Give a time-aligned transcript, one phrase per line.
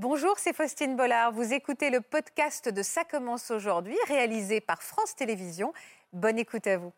[0.00, 1.32] Bonjour, c'est Faustine Bollard.
[1.32, 5.72] Vous écoutez le podcast de Ça commence aujourd'hui, réalisé par France Télévisions.
[6.12, 6.92] Bonne écoute à vous.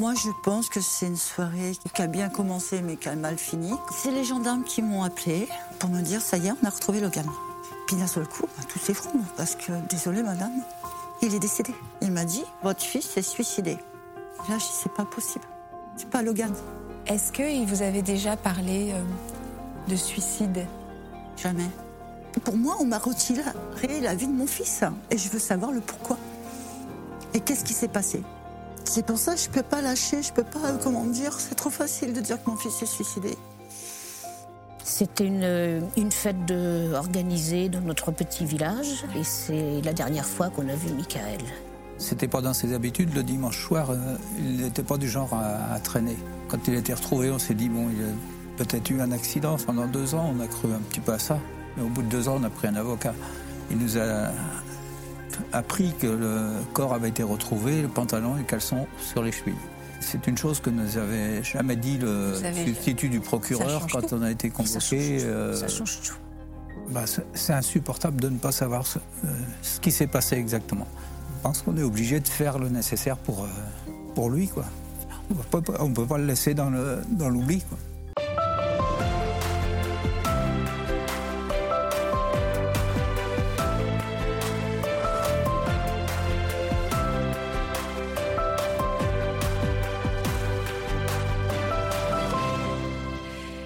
[0.00, 3.38] Moi, je pense que c'est une soirée qui a bien commencé mais qui a mal
[3.38, 3.72] fini.
[3.92, 5.46] C'est les gendarmes qui m'ont appelé
[5.78, 7.30] pour me dire ça y est, on a retrouvé Logan.
[7.86, 10.60] Puis d'un seul coup, bah, tout s'effondre parce que, désolé madame,
[11.22, 11.72] il est décédé.
[12.00, 13.76] Il m'a dit votre fils s'est suicidé.
[14.48, 15.44] Là, je dis c'est pas possible.
[15.96, 16.52] C'est pas Logan.
[17.06, 19.02] Est-ce qu'il vous avait déjà parlé euh,
[19.88, 20.66] de suicide?
[21.36, 21.68] Jamais.
[22.44, 23.42] Pour moi, on m'a retiré
[24.00, 26.16] la vie de mon fils et je veux savoir le pourquoi.
[27.34, 28.22] Et qu'est-ce qui s'est passé?
[28.84, 31.54] C'est pour ça que je peux pas lâcher, je peux pas, euh, comment dire, c'est
[31.54, 33.36] trop facile de dire que mon fils s'est suicidé.
[34.84, 40.50] C'était une, une fête de, organisée dans notre petit village et c'est la dernière fois
[40.50, 41.40] qu'on a vu Michael.
[41.98, 43.14] C'était pas dans ses habitudes.
[43.14, 46.16] Le dimanche soir, euh, il n'était pas du genre à, à traîner.
[46.52, 48.08] Quand il a été retrouvé, on s'est dit, bon, il a
[48.58, 49.56] peut-être eu un accident.
[49.56, 51.38] Pendant deux ans, on a cru un petit peu à ça.
[51.76, 53.14] Mais au bout de deux ans, on a pris un avocat.
[53.70, 54.30] Il nous a
[55.52, 59.54] appris que le corps avait été retrouvé, le pantalon et le caleçon sur les chevilles.
[60.00, 62.34] C'est une chose que nous avait jamais dit le
[62.66, 64.14] substitut du procureur quand tout.
[64.14, 65.18] on a été Ça convoqué.
[65.22, 66.16] euh, Ça change tout.
[66.90, 69.28] bah, c'est- c'est insupportable de ne pas savoir ce, euh,
[69.62, 70.86] ce qui s'est passé exactement.
[71.38, 73.48] Je pense qu'on est obligé de faire le nécessaire pour, euh,
[74.14, 74.48] pour lui.
[74.48, 74.64] Quoi.
[75.80, 77.62] On ne peut pas le laisser dans l'oubli.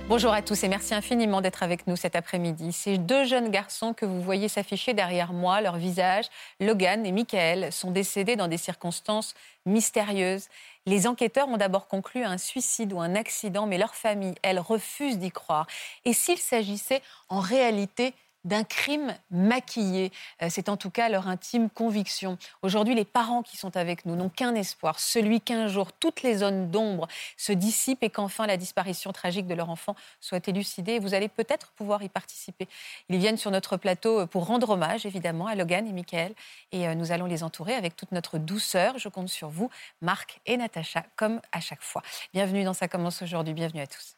[0.09, 2.73] Bonjour à tous et merci infiniment d'être avec nous cet après-midi.
[2.73, 6.27] Ces deux jeunes garçons que vous voyez s'afficher derrière moi, leurs visages,
[6.61, 9.35] Logan et Michael, sont décédés dans des circonstances
[9.67, 10.47] mystérieuses.
[10.87, 14.61] Les enquêteurs ont d'abord conclu à un suicide ou un accident, mais leur famille, elle,
[14.61, 15.67] refuse d'y croire.
[16.05, 18.15] Et s'il s'agissait en réalité
[18.47, 20.13] d'un crime maquillé.
[20.43, 22.39] Euh, C'est en tout cas leur intime conviction.
[22.63, 26.39] Aujourd'hui, les parents qui sont avec nous n'ont qu'un espoir, celui qu'un jour toutes les
[26.39, 30.99] zones d'ombre se dissipent et qu'enfin la disparition tragique de leur enfant soit élucidée.
[30.99, 32.69] Vous allez peut-être pouvoir y participer.
[33.09, 36.35] Ils viennent sur notre plateau euh, pour rendre hommage, évidemment, à Logan et Michael.
[36.73, 38.99] Et euh, nous allons les entourer avec toute notre douceur.
[38.99, 42.03] Je compte sur vous, Marc et Natacha, comme à chaque fois.
[42.33, 43.55] Bienvenue dans Ça commence aujourd'hui.
[43.55, 44.17] Bienvenue à tous.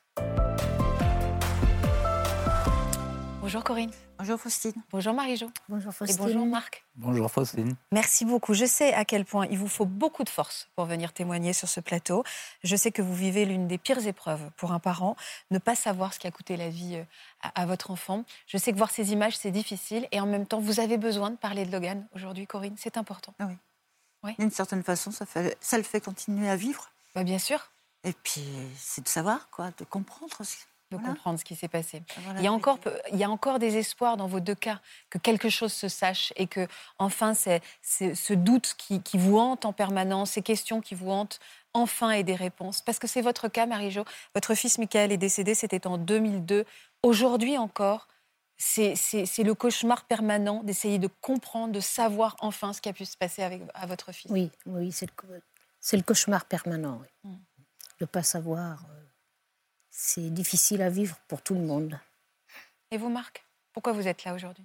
[3.49, 3.91] Bonjour Corinne.
[4.19, 4.75] Bonjour Faustine.
[4.91, 5.51] Bonjour Marie-Jo.
[5.71, 6.19] Bonjour Et Faustine.
[6.19, 6.85] bonjour Marc.
[6.97, 7.77] Bonjour Faustine.
[7.93, 8.53] Merci beaucoup.
[8.53, 11.67] Je sais à quel point il vous faut beaucoup de force pour venir témoigner sur
[11.67, 12.25] ce plateau.
[12.63, 15.17] Je sais que vous vivez l'une des pires épreuves pour un parent,
[15.51, 17.05] ne pas savoir ce qui a coûté la vie euh,
[17.41, 18.25] à, à votre enfant.
[18.47, 21.31] Je sais que voir ces images, c'est difficile et en même temps, vous avez besoin
[21.31, 22.75] de parler de Logan aujourd'hui, Corinne.
[22.77, 23.33] C'est important.
[24.39, 26.91] D'une certaine façon, ça, fait, ça le fait continuer à vivre.
[27.15, 27.71] Bah, bien sûr,
[28.05, 28.45] Et puis,
[28.77, 30.37] c'est de savoir, quoi, de comprendre.
[30.45, 30.57] ce-
[30.91, 31.13] de Voilà.
[31.13, 32.03] comprendre ce qui s'est passé.
[32.37, 32.79] Il y, a encore,
[33.13, 36.33] il y a encore des espoirs dans vos deux cas, que quelque chose se sache
[36.37, 36.67] et que,
[36.99, 41.11] enfin, c'est, c'est- ce doute qui, qui vous hante en permanence, ces questions qui vous
[41.11, 41.41] hantent,
[41.75, 42.81] enfin aient des réponses.
[42.81, 44.05] Parce que c'est votre cas, Marie-Jo.
[44.35, 46.65] Votre fils Michael est décédé, c'était en 2002.
[47.03, 48.09] Aujourd'hui encore,
[48.57, 52.93] c'est, c'est- c'est le cauchemar permanent d'essayer de comprendre, de savoir enfin ce qui a
[52.95, 54.31] pu se passer avec, à votre fils.
[54.31, 55.43] Oui, oui, c'est le,
[55.99, 56.99] le cauchemar permanent.
[57.03, 57.31] oui.
[57.31, 57.35] Mm.
[58.01, 58.98] De ne pas savoir, euh,
[60.01, 61.99] c'est difficile à vivre pour tout le monde.
[62.93, 64.65] Et vous, Marc Pourquoi vous êtes là aujourd'hui?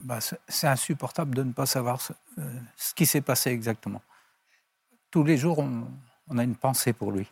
[0.00, 0.18] Bah,
[0.48, 4.00] c'est insupportable de ne pas savoir ce, euh, ce qui s'est passé exactement.
[5.10, 5.86] Tous les jours, on,
[6.28, 7.30] on a une pensée pour lui.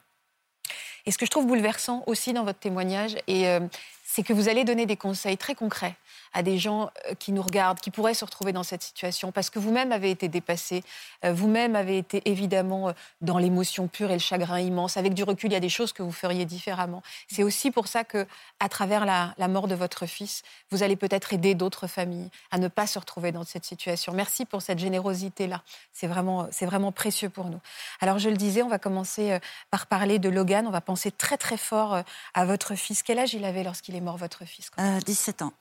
[1.06, 3.66] Et ce que je trouve bouleversant aussi dans votre témoignage, et, euh,
[4.10, 5.94] c'est que vous allez donner des conseils très concrets
[6.32, 9.50] à des gens euh, qui nous regardent, qui pourraient se retrouver dans cette situation, parce
[9.50, 10.82] que vous-même avez été dépassé,
[11.26, 14.96] euh, vous-même avez été évidemment euh, dans l'émotion pure et le chagrin immense.
[14.96, 17.02] Avec du recul, il y a des choses que vous feriez différemment.
[17.28, 18.26] C'est aussi pour ça que,
[18.60, 22.68] à travers la, mort de votre fils, vous allez peut-être aider d'autres familles à ne
[22.68, 24.14] pas se retrouver dans cette situation.
[24.14, 25.62] Merci pour cette générosité-là.
[25.92, 27.60] C'est vraiment, c'est vraiment précieux pour nous.
[28.00, 29.38] Alors, je le disais, on va commencer
[29.70, 30.66] par parler de Logan.
[30.66, 32.02] On va penser très très fort
[32.34, 33.02] à votre fils.
[33.02, 35.52] Quel âge il avait lorsqu'il est mort, votre fils Euh, 17 ans.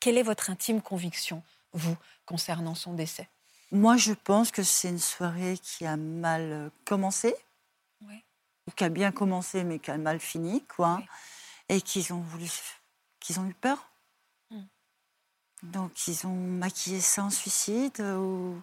[0.00, 1.42] Quelle est votre intime conviction,
[1.72, 3.28] vous, concernant son décès?
[3.70, 7.34] Moi, je pense que c'est une soirée qui a mal euh, commencé,
[8.66, 11.00] ou qui a bien commencé, mais qui a mal fini, quoi.
[11.68, 12.48] Et qu'ils ont voulu,
[13.20, 13.90] qu'ils ont eu peur.
[14.50, 14.62] Hmm.
[15.62, 18.00] Donc, ils ont maquillé ça en suicide.
[18.00, 18.62] euh, Ou...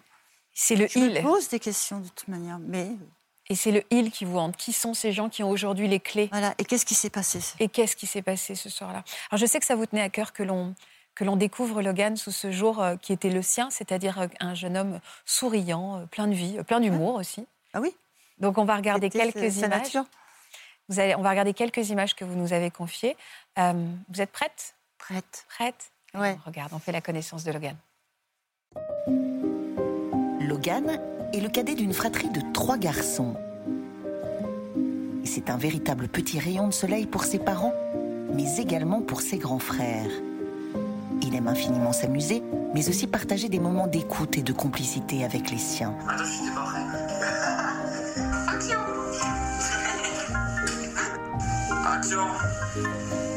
[0.54, 1.22] C'est le Je il.
[1.22, 2.92] pose des questions de toute manière, mais
[3.50, 4.56] Et c'est le il qui vous hante.
[4.56, 6.54] Qui sont ces gens qui ont aujourd'hui les clés voilà.
[6.58, 9.04] Et qu'est-ce qui s'est passé Et qu'est-ce qui s'est passé ce soir-là?
[9.30, 10.74] Alors, je sais que ça vous tenait à cœur que l'on
[11.16, 14.54] que l'on découvre Logan sous ce jour euh, qui était le sien, c'est-à-dire euh, un
[14.54, 17.46] jeune homme souriant, euh, plein de vie, plein d'humour aussi.
[17.74, 17.94] Ah oui?
[18.38, 19.82] Donc on va regarder quelques images.
[19.82, 20.04] nature.
[20.88, 23.16] Vous allez, on va regarder quelques images que vous nous avez confiées.
[23.58, 23.72] Euh,
[24.08, 24.74] vous êtes prête?
[24.98, 25.46] Prête.
[25.48, 25.92] Prête?
[26.14, 26.36] Ouais.
[26.44, 27.76] On Regarde, on fait la connaissance de Logan.
[30.60, 31.00] Logan
[31.32, 33.32] est le cadet d'une fratrie de trois garçons.
[35.24, 37.72] C'est un véritable petit rayon de soleil pour ses parents,
[38.34, 40.10] mais également pour ses grands frères.
[41.22, 42.42] Il aime infiniment s'amuser,
[42.74, 45.94] mais aussi partager des moments d'écoute et de complicité avec les siens.
[46.06, 46.84] Attends, je prêt.
[48.54, 48.80] Action
[51.86, 53.29] Action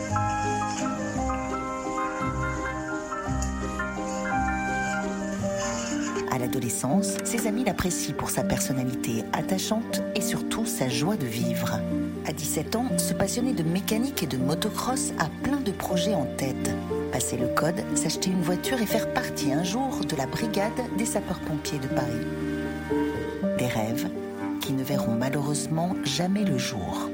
[6.34, 11.80] À l'adolescence, ses amis l'apprécient pour sa personnalité attachante et surtout sa joie de vivre.
[12.26, 16.26] À 17 ans, ce passionné de mécanique et de motocross a plein de projets en
[16.26, 16.72] tête.
[17.12, 21.06] Passer le code, s'acheter une voiture et faire partie un jour de la brigade des
[21.06, 22.26] sapeurs-pompiers de Paris.
[23.60, 24.10] Des rêves
[24.60, 27.12] qui ne verront malheureusement jamais le jour.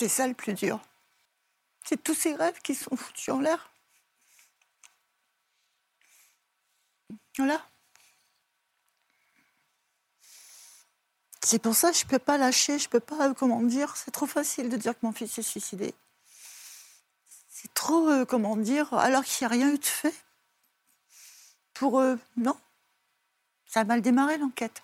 [0.00, 0.80] C'est ça le plus dur?
[1.84, 3.70] C'est tous ces rêves qui sont foutus en l'air.
[7.36, 7.64] Voilà.
[11.42, 13.60] C'est pour ça que je ne peux pas lâcher, je ne peux pas, euh, comment
[13.60, 15.94] dire, c'est trop facile de dire que mon fils s'est suicidé.
[17.50, 20.14] C'est trop, euh, comment dire, alors qu'il n'y a rien eu de fait.
[21.74, 22.58] Pour eux, non.
[23.66, 24.82] Ça a mal démarré l'enquête.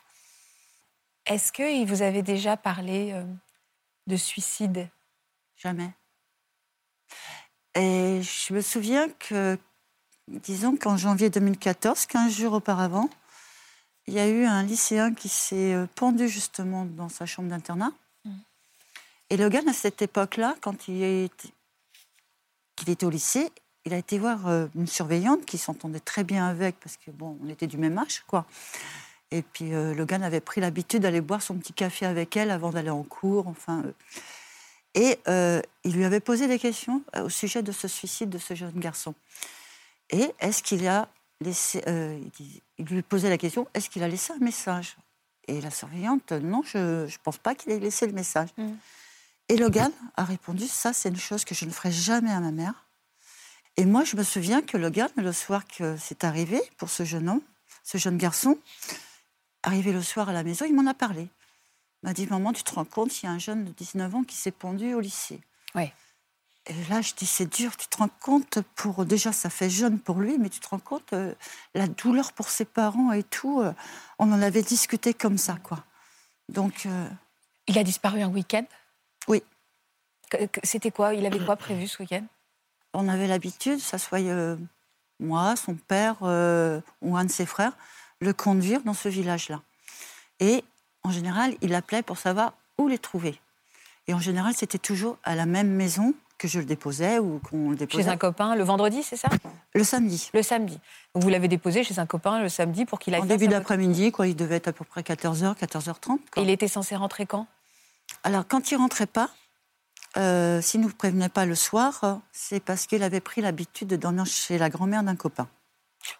[1.25, 3.25] Est-ce que vous avez déjà parlé euh,
[4.07, 4.89] de suicide?
[5.57, 5.95] Jamais.
[7.75, 9.59] Et je me souviens que,
[10.29, 13.09] disons qu'en janvier 2014, 15 jours auparavant,
[14.07, 17.93] il y a eu un lycéen qui s'est euh, pendu justement dans sa chambre d'internat.
[19.31, 21.51] Et Logan, à cette époque-là, quand il était,
[22.75, 23.53] qu'il était au lycée,
[23.85, 27.39] il a été voir euh, une surveillante qui s'entendait très bien avec, parce que bon,
[27.43, 28.45] on était du même âge, quoi.
[29.31, 32.71] Et puis euh, Logan avait pris l'habitude d'aller boire son petit café avec elle avant
[32.71, 33.83] d'aller en cours, enfin.
[33.85, 33.93] euh,
[34.95, 38.39] et euh, il lui avait posé des questions euh, au sujet de ce suicide de
[38.39, 39.15] ce jeune garçon.
[40.11, 41.09] Et est-ce qu'il a
[41.41, 41.83] laissé.
[41.87, 42.21] euh,
[42.79, 44.97] il, lui posait la question est-ce qu'il a laissé un message?
[45.47, 48.49] Et la surveillante non, je ne pense pas qu'il ait laissé le message.
[48.57, 48.73] Mm.
[49.49, 52.53] Et Logan a répondu ça, c'est une chose que je ne ferai jamais à ma
[52.53, 52.87] mère.
[53.77, 57.29] Et moi, je me souviens que Logan, le soir que c'est arrivé pour ce jeune
[57.29, 57.41] homme,
[57.83, 58.59] ce jeune garçon,
[59.63, 61.29] arrivé le soir à la maison, il m'en a parlé.
[62.03, 64.15] Il m'a dit Maman, tu te rends compte, il y a un jeune de 19
[64.15, 65.41] ans qui s'est pendu au lycée.
[65.75, 65.93] Oui.
[66.67, 69.05] Et là, je dis C'est dur, tu te rends compte pour.
[69.05, 71.35] Déjà, ça fait jeune pour lui, mais tu te rends compte euh,
[71.75, 73.61] la douleur pour ses parents et tout.
[73.61, 73.73] euh,
[74.19, 75.85] on en avait discuté comme ça, quoi.
[76.49, 77.09] Donc, euh,
[77.67, 78.65] Il a disparu un week-end?
[79.29, 79.43] Oui.
[80.63, 81.15] C'était quoi?
[81.15, 82.25] Il avait quoi prévu ce week-end?
[82.93, 84.21] On avait l'habitude, ça soit
[85.19, 87.77] moi, son père ou un de ses frères,
[88.21, 89.61] le conduire dans ce village-là.
[90.41, 90.65] Et
[91.03, 93.41] en général, il appelait pour savoir où les trouver.
[94.07, 97.71] Et en général, c'était toujours à la même maison que je le déposais ou qu'on
[97.71, 98.03] le déposait.
[98.03, 99.29] Chez un copain le vendredi, c'est ça?
[99.75, 100.31] Le samedi.
[100.33, 100.81] Le samedi.
[101.15, 104.27] Vous l'avez déposé chez un copain le samedi pour qu'il aille En début d'après-midi, quoi,
[104.27, 106.01] il devait être à peu près 14h, 14h30.
[106.01, 106.19] quoi.
[106.37, 107.47] Et il était censé rentrer quand?
[108.25, 109.31] Alors, quand il rentrait pas,
[110.17, 113.97] euh, s'il ne nous prévenait pas le soir, c'est parce qu'il avait pris l'habitude de
[113.97, 115.47] dormir chez la grand-mère d'un copain.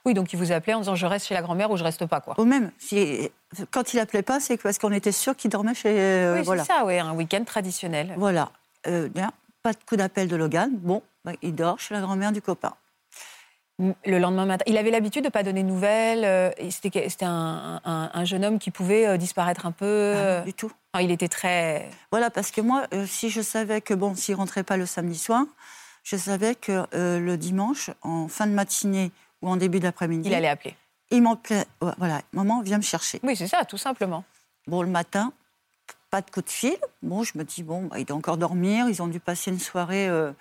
[0.05, 2.07] Oui, donc il vous appelait en disant je reste chez la grand-mère ou je reste
[2.07, 2.35] pas, quoi.
[2.39, 3.31] Ou même, si,
[3.71, 5.95] quand il appelait pas, c'est parce qu'on était sûr qu'il dormait chez.
[5.99, 6.65] euh, oui, voilà.
[6.65, 8.15] c'est ça, oui, un week-end traditionnel.
[8.17, 8.51] Voilà.
[8.87, 9.33] Euh, bien,
[9.63, 10.71] pas de coup d'appel de Logan.
[10.73, 12.75] Bon, bah, il dort chez la grand-mère du copain.
[14.05, 16.25] Le lendemain matin, il avait l'habitude de pas donner de nouvelles.
[16.27, 20.15] euh, C'était c'était un, un- un jeune homme qui pouvait disparaître un peu.
[20.17, 20.71] Ah, du tout.
[20.93, 21.89] enfin, il était très.
[22.11, 25.45] Voilà, parce que moi, si je savais que, bon, s'il rentrait pas le samedi soir,
[26.05, 30.49] je savais que le dimanche, en fin de matinée ou en début d'après-midi, Il allait
[30.49, 30.77] appeler.
[31.11, 31.67] il m'appelait.
[31.81, 33.21] Ouais, Voilà, maman, viens me chercher.
[33.23, 34.25] Oui, c'est ça, tout simplement.
[34.67, 35.33] Bon, le matin,
[36.11, 36.77] pas de coup de fil.
[37.03, 38.89] Bon, je me dis, bon, bah, il doit encore dormir.
[38.89, 40.09] Ils ont dû passer une soirée.
[40.09, 40.33] euh,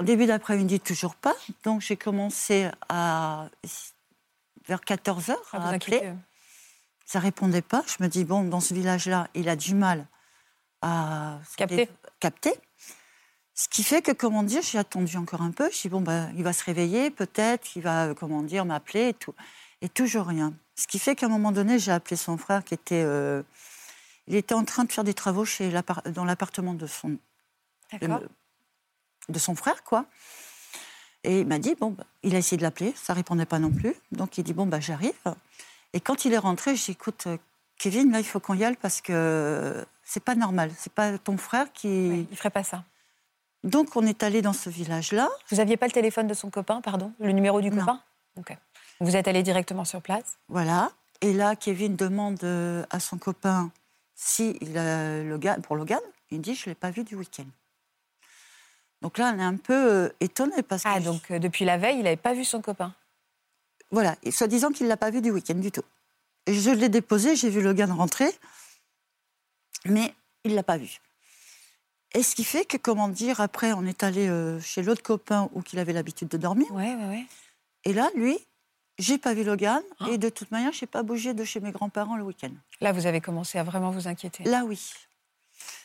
[0.00, 1.34] Au début d'après-midi, toujours pas.
[1.64, 3.48] Donc, j'ai commencé à.
[4.66, 6.12] vers 14h Ah, à appeler.
[7.04, 7.82] Ça répondait pas.
[7.86, 10.06] Je me dis, bon, dans ce village-là, il a du mal
[10.82, 11.88] à Capter.
[12.20, 12.52] capter.
[13.58, 15.68] Ce qui fait que, comment dire, j'ai attendu encore un peu.
[15.72, 19.08] Je dis, bon, bah, il va se réveiller, peut-être, il va, euh, comment dire, m'appeler
[19.08, 19.34] et tout.
[19.82, 20.54] Et toujours rien.
[20.76, 23.02] Ce qui fait qu'à un moment donné, j'ai appelé son frère qui était.
[23.04, 23.42] euh,
[24.28, 25.72] il était en train de faire des travaux chez
[26.06, 27.18] dans l'appartement de son,
[28.00, 28.28] de,
[29.28, 30.06] de son frère, quoi.
[31.24, 33.72] Et il m'a dit, bon, bah, il a essayé de l'appeler, ça répondait pas non
[33.72, 33.94] plus.
[34.12, 35.18] Donc il dit, bon, bah, j'arrive.
[35.94, 37.38] Et quand il est rentré, j'ai dit, écoute, euh,
[37.76, 40.70] Kevin, là, il faut qu'on y aille parce que c'est pas normal.
[40.78, 41.88] C'est pas ton frère qui.
[41.88, 42.84] Oui, il ferait pas ça.
[43.64, 45.28] Donc on est allé dans ce village-là.
[45.50, 47.80] Vous aviez pas le téléphone de son copain, pardon Le numéro du Non.
[47.80, 48.02] copain?
[48.36, 48.56] Ok.
[49.00, 50.38] Vous êtes allé directement sur place?
[50.48, 50.90] Voilà.
[51.20, 53.70] Et là, Kevin demande euh, à son copain
[54.14, 56.00] si il a Logan, pour Logan.
[56.30, 57.46] Il dit Je ne l'ai pas vu du week-end.
[59.02, 60.88] Donc là, on est un peu euh, étonné parce que.
[60.88, 62.94] Ah, donc euh, depuis la veille, il n'avait pas vu son copain?
[63.90, 65.82] Voilà, soi-disant qu'il ne l'a pas vu du week-end du tout.
[66.46, 68.30] Je l'ai déposé, j'ai vu Logan rentrer,
[69.86, 70.98] mais il ne l'a pas vu.
[72.14, 75.50] Et ce qui fait que, comment dire, après, on est allé euh, chez l'autre copain
[75.54, 76.70] où il avait l'habitude de dormir.
[76.72, 77.26] Ouais, ouais, ouais.
[77.84, 78.38] Et là, lui,
[78.98, 79.82] j'ai pas vu Logan.
[80.00, 80.08] Ah.
[80.10, 82.50] Et de toute manière, je n'ai pas bougé de chez mes grands-parents le week-end.
[82.80, 84.44] Là, vous avez commencé à vraiment vous inquiéter.
[84.44, 84.92] Là, oui.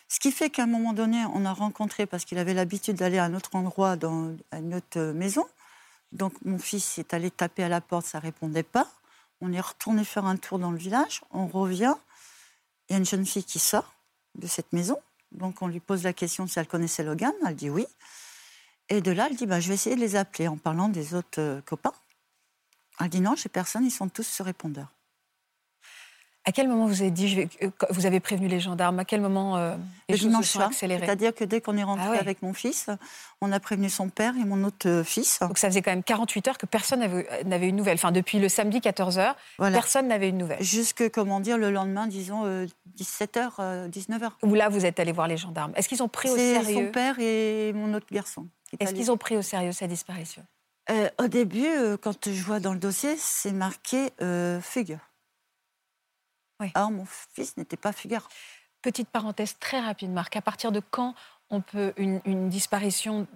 [0.08, 3.18] Ce qui fait qu'à un moment donné, on a rencontré, parce qu'il avait l'habitude d'aller
[3.18, 5.46] à un autre endroit, dans à une autre euh, maison.
[6.12, 8.88] Donc, mon fils est allé taper à la porte, ça répondait pas.
[9.42, 11.22] On est retourné faire un tour dans le village.
[11.32, 11.96] On revient.
[12.88, 13.94] Il y a une jeune fille qui sort
[14.36, 14.98] de cette maison.
[15.34, 17.34] Donc, on lui pose la question si elle connaissait Logan.
[17.46, 17.86] Elle dit oui.
[18.90, 21.14] Et de là, elle dit bah, Je vais essayer de les appeler en parlant des
[21.16, 21.94] autres euh, copains.
[23.00, 24.93] Elle dit non, j'ai personne, ils sont tous sur répondeur.
[26.46, 29.06] À quel moment vous avez dit, je vais- euh, vous avez prévenu les gendarmes À
[29.06, 29.76] quel moment euh,
[30.10, 32.20] les Le choses se sont accélérées C'est-à-dire que dès qu'on est rentré Ah ouais.
[32.20, 32.90] avec mon fils,
[33.40, 35.40] on a prévenu son père et mon autre euh, fils.
[35.40, 37.96] Donc ça faisait quand même 48 heures que personne n'avait euh, n'avait une nouvelle.
[37.96, 39.78] Enfin, depuis le samedi 14 heures, Voilà.
[39.78, 40.62] personne n'avait une nouvelle.
[40.62, 42.66] Jusque, comment dire, le lendemain, disons, euh,
[42.98, 44.32] 17h, 19h.
[44.44, 45.72] Où là, vous êtes allé voir les gendarmes.
[45.78, 48.48] Est-ce qu'ils ont pris au C'est sérieux son père et mon autre garçon.
[48.78, 50.44] est Est-ce qu'ils ont pris au sérieux sa disparition?
[50.90, 54.98] Euh, Au début, euh, quand je vois dans le dossier, c'est marqué euh, fugue.
[56.64, 56.72] Oui.
[56.76, 58.30] Alors, mon fils n'était pas fugard.
[58.82, 60.36] Petite parenthèse très rapide, Marc.
[60.36, 61.16] À partir de quand
[61.50, 63.28] on peut une, une disparition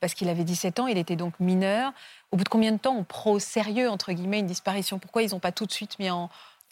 [0.00, 1.92] Parce qu'il avait 17 ans, il était donc mineur.
[2.30, 4.98] Au bout de combien de temps on prend au sérieux entre guillemets une disparition?
[4.98, 6.30] Pourquoi ils n'ont pas tout de suite mis en,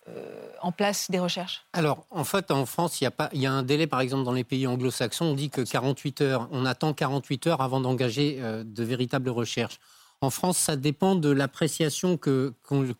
[0.08, 1.64] euh, en place des recherches?
[1.72, 4.00] Alors, en fait, en France, il y, a pas, il y a un délai, par
[4.00, 7.80] exemple, dans les pays anglo-saxons, on dit que 48 heures, on attend 48 heures avant
[7.80, 9.80] d'engager euh, de véritables recherches.
[10.20, 12.54] En France, ça dépend de l'appréciation que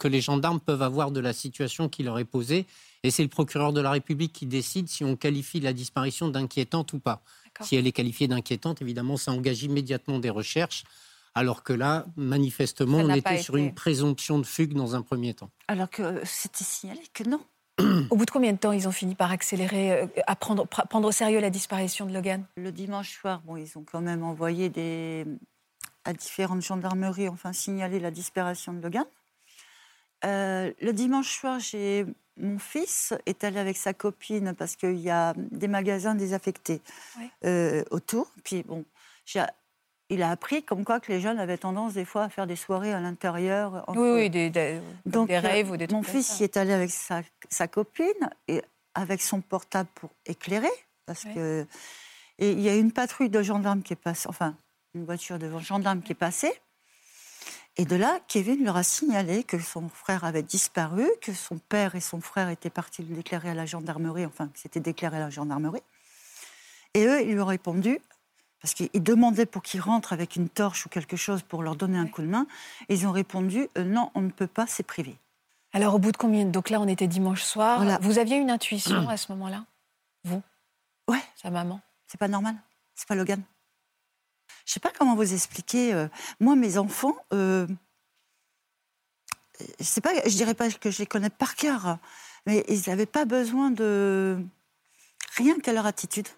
[0.05, 2.67] les gendarmes peuvent avoir de la situation qui leur est posée.
[3.05, 6.93] Et c'est le procureur de la République qui décide si on qualifie la disparition d'inquiétante
[6.95, 7.23] ou pas.
[7.61, 10.83] Si elle est qualifiée d'inquiétante, évidemment, ça engage immédiatement des recherches.
[11.37, 13.67] Alors que là, manifestement, Ça on était sur été.
[13.67, 15.51] une présomption de fugue dans un premier temps.
[15.69, 17.41] Alors que euh, c'était signalé que non.
[18.11, 20.87] Au bout de combien de temps ils ont fini par accélérer, euh, à prendre, pr-
[20.89, 22.45] prendre au sérieux la disparition de Logan?
[22.57, 25.27] Le dimanche soir, bon, ils ont quand même envoyé des,
[26.05, 29.05] à différentes gendarmeries, enfin signalé la disparition de Logan.
[30.25, 35.11] Euh, le dimanche soir, j'ai mon fils est allé avec sa copine parce qu'il y
[35.11, 36.81] a des magasins désaffectés
[37.45, 38.28] euh, autour.
[38.43, 38.85] Puis bon,
[40.11, 42.57] il a appris comme quoi que les jeunes avaient tendance des fois à faire des
[42.57, 43.85] soirées à l'intérieur.
[43.88, 46.26] Oui, oui, des, des, comme Donc, des euh, rêves ou des trucs mon comme fils
[46.26, 46.40] ça.
[46.40, 48.62] y est allé avec sa, sa copine et
[48.95, 50.73] avec son portable pour éclairer.
[51.07, 51.66] Parce que,
[52.38, 54.57] et il y a une patrouille de gendarmes qui est passée, enfin,
[54.95, 56.52] une voiture de gendarmes qui est passée.
[57.76, 61.97] Et de là, Kevin leur a signalé que son frère avait disparu, que son père
[61.97, 65.21] et son frère étaient partis le déclarer à la gendarmerie, enfin, que c'était déclaré à
[65.21, 65.83] la gendarmerie.
[66.95, 67.99] Et eux, ils lui ont répondu,
[68.61, 71.99] parce qu'ils demandaient pour qu'ils rentrent avec une torche ou quelque chose pour leur donner
[71.99, 72.47] un coup de main.
[72.88, 75.19] Et ils ont répondu, euh, non, on ne peut pas, c'est privé.
[75.73, 76.45] Alors, au bout de combien.
[76.45, 77.78] Donc là, on était dimanche soir.
[77.78, 77.99] Voilà.
[78.00, 79.64] Vous aviez une intuition à ce moment-là?
[80.23, 80.40] Vous?
[81.09, 81.23] Ouais.
[81.35, 81.81] Sa maman?
[82.07, 82.54] C'est pas normal.
[82.95, 83.43] C'est pas Logan.
[84.64, 85.92] Je sais pas comment vous expliquer.
[85.94, 86.09] euh,
[86.40, 87.66] moi, mes enfants, euh,
[89.78, 91.99] je sais pas, je dirais pas que je les connais par cœur,
[92.47, 94.38] mais ils n'avaient pas besoin de
[95.37, 96.28] rien qu'à leur attitude,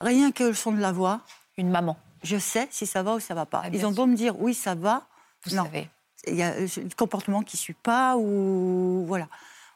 [0.00, 1.20] rien que le son de la voix.
[1.56, 3.62] Une maman, Je sais si ça va ou ça va pas.
[3.64, 5.06] Ah, Ils ont beau me dire oui, ça va.
[5.44, 5.64] vous Non.
[5.64, 5.88] savez.
[6.26, 9.28] Il y a euh, le comportement qui suit pas ou voilà,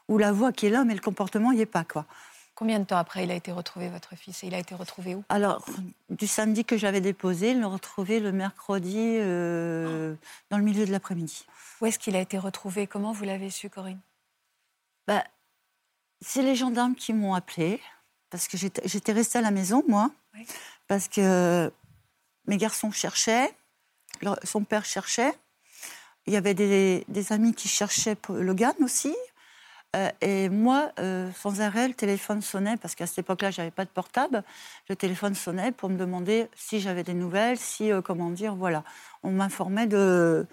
[0.07, 2.05] ou la voix qui est là, mais le comportement n'y est pas quoi.
[2.63, 5.15] Combien de temps après il a été retrouvé, votre fils Et il a été retrouvé
[5.15, 5.25] où?
[5.27, 5.65] Alors,
[6.09, 10.15] du samedi que j'avais déposé, ils l'ont retrouvé le mercredi euh,
[10.49, 11.45] dans le milieu de l'après-midi.
[11.81, 12.87] Où est-ce qu'il a été retrouvé?
[12.87, 13.99] Comment vous l'avez su, Corinne?
[15.07, 15.25] Bah,
[16.21, 17.81] c'est les gendarmes qui m'ont appelé,
[18.29, 20.47] parce que j'étais restée à la maison, moi, Oui.
[20.87, 21.69] parce que
[22.47, 23.53] mes garçons cherchaient,
[24.21, 25.33] leur- son père cherchait,
[26.27, 29.13] il y avait des, des amis qui cherchaient Logan aussi,
[29.95, 33.85] euh, et moi, euh, sans arrêt, le téléphone sonnait, parce qu'à cette époque-là, j'avais pas
[33.85, 34.43] de portable,
[34.89, 38.83] le téléphone sonnait pour me demander si j'avais des nouvelles, si, euh, comment dire, voilà.
[39.21, 40.47] On m'informait de,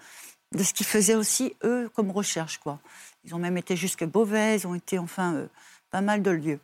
[0.51, 2.79] de ce qu'ils faisaient aussi, eux, comme recherche, quoi.
[3.23, 5.47] Ils ont même été jusque Beauvais, ils ont été, enfin,
[5.89, 6.59] pas mal de lieux.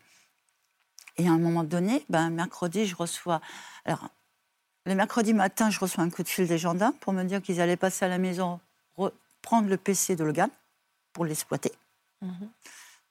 [1.17, 3.41] Et à un moment donné, ben, mercredi, je reçois...
[3.85, 4.09] Alors,
[4.85, 7.59] le mercredi matin, je reçois un coup de fil des gendarmes pour me dire qu'ils
[7.59, 8.59] allaient passer à la maison,
[8.97, 10.49] re- prendre le PC de Logan
[11.11, 11.73] pour l'exploiter.
[12.21, 12.51] Mhm.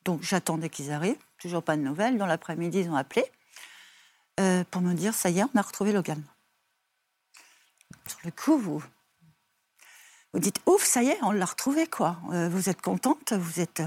[0.04, 2.16] Donc j'attendais qu'ils arrivent, toujours pas de nouvelles.
[2.18, 3.24] Dans l'après-midi, ils ont appelé
[4.40, 6.22] euh, pour me dire ça y est, on a retrouvé Logan.
[8.06, 8.82] Sur le coup, vous,
[10.32, 12.18] vous dites ouf, ça y est, on l'a retrouvé quoi.
[12.32, 13.82] Euh, vous êtes contente, vous êtes.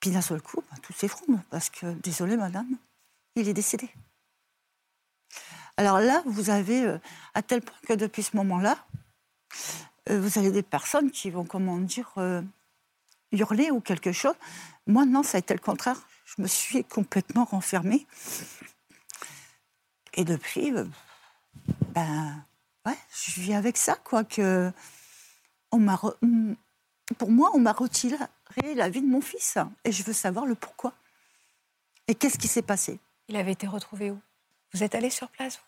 [0.00, 2.76] Puis d'un seul coup, bah, tout s'effondre parce que, désolé madame,
[3.36, 3.90] il est décédé.
[5.76, 6.98] Alors là, vous avez, euh,
[7.34, 8.78] à tel point que depuis ce moment-là,
[10.10, 12.42] euh, vous avez des personnes qui vont, comment dire, euh,
[13.32, 14.34] hurler ou quelque chose.
[14.86, 16.00] Moi, non, ça a été le contraire.
[16.24, 18.06] Je me suis complètement renfermée.
[20.14, 20.84] Et depuis, euh,
[21.94, 22.44] ben,
[22.86, 24.24] ouais, je vis avec ça, quoi.
[24.24, 24.70] Que
[25.70, 26.16] on m'a, re-
[27.18, 28.16] pour moi, on m'a retiré
[28.74, 30.92] la vie de mon fils, et je veux savoir le pourquoi.
[32.08, 33.00] Et qu'est-ce qui s'est passé?
[33.28, 34.20] Il avait été retrouvé où?
[34.74, 35.60] Vous êtes allé sur place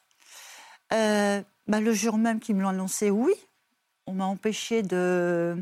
[0.92, 3.33] Euh, bah, le jour même qu'ils me l'ont annoncé, oui.
[4.06, 5.56] On m'a empêché de,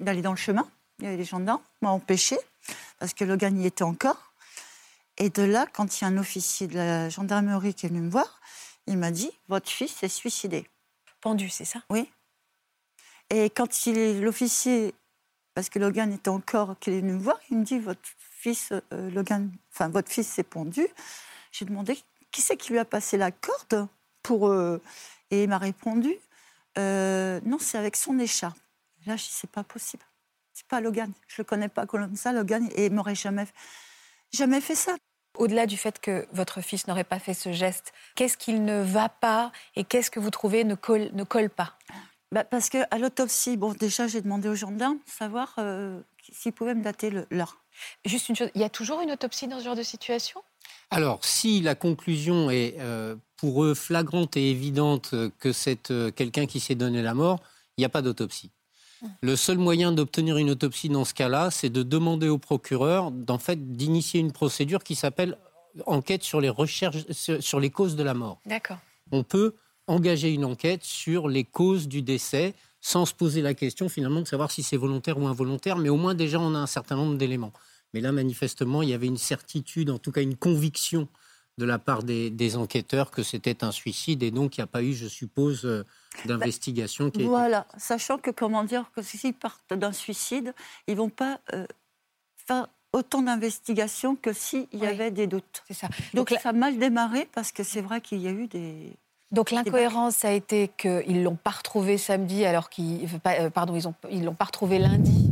[0.00, 0.66] d'aller dans le chemin.
[0.98, 2.36] Les gendarmes, on m'a empêché,
[2.98, 4.32] parce que Logan y était encore.
[5.18, 8.00] Et de là, quand il y a un officier de la gendarmerie qui est venu
[8.00, 8.40] me voir,
[8.86, 10.68] il m'a dit Votre fils s'est suicidé.
[11.20, 11.82] Pendu, c'est ça?
[11.90, 12.10] Oui.
[13.30, 14.94] Et quand il est l'officier,
[15.54, 18.72] parce que Logan était encore, qu'il est venu me voir, il me dit Votre fils,
[18.92, 20.86] euh, Logan, enfin, votre fils s'est pendu.
[21.50, 21.98] J'ai demandé
[22.30, 23.86] Qui c'est qui lui a passé la corde
[24.22, 24.48] pour.
[24.48, 24.80] euh,
[25.30, 26.14] Et il m'a répondu
[26.78, 28.58] Euh, Non, c'est avec son écharpe.
[29.06, 30.02] Là, je dis C'est pas possible.
[30.54, 31.12] C'est pas Logan.
[31.28, 33.46] Je le connais pas comme ça, Logan, et il m'aurait jamais,
[34.32, 34.96] jamais fait ça.
[35.38, 39.08] Au-delà du fait que votre fils n'aurait pas fait ce geste, qu'est-ce qu'il ne va
[39.08, 41.78] pas et qu'est-ce que vous trouvez ne colle, ne colle pas?
[42.32, 46.00] Bah, parce qu'à l'autopsie, bon, déjà, j'ai demandé aux gendarmes de savoir euh,
[46.32, 47.58] s'ils pouvaient me dater l'heure.
[48.04, 50.42] Juste une chose, il y a toujours une autopsie dans ce genre de situation?
[50.90, 56.46] Alors, si la conclusion est euh, pour eux flagrante et évidente que c'est euh, quelqu'un
[56.46, 57.40] qui s'est donné la mort,
[57.76, 58.50] il n'y a pas d'autopsie.
[59.20, 63.38] Le seul moyen d'obtenir une autopsie dans ce cas-là, c'est de demander au procureur d'en
[63.38, 65.36] fait d'initier une procédure qui s'appelle
[65.86, 68.40] enquête sur les recherches sur les causes de la mort.
[68.46, 68.78] D'accord.
[69.10, 69.54] On peut
[69.86, 74.26] engager une enquête sur les causes du décès sans se poser la question finalement de
[74.26, 77.16] savoir si c'est volontaire ou involontaire, mais au moins déjà on a un certain nombre
[77.16, 77.52] d'éléments.
[77.94, 81.08] Mais là, manifestement, il y avait une certitude, en tout cas une conviction
[81.62, 84.66] de la part des, des enquêteurs que c'était un suicide et donc il n'y a
[84.66, 85.84] pas eu, je suppose, euh,
[86.24, 90.54] d'investigation été Voilà, sachant que, comment dire, que s'ils partent d'un suicide,
[90.88, 91.66] ils vont pas euh,
[92.48, 94.86] faire autant d'investigations que s'il y Oui.
[94.88, 95.62] avait des doutes.
[95.68, 95.86] C'est ça.
[95.86, 98.48] Donc, Donc, la- ça a mal démarré parce que c'est vrai qu'il y a eu
[98.48, 98.96] des...
[99.30, 103.94] donc l'incohérence a été qu'ils l'ont pas retrouvé samedi alors qu'ils euh, pardon ils ont
[104.10, 105.30] ils l'ont pas retrouvé lundi.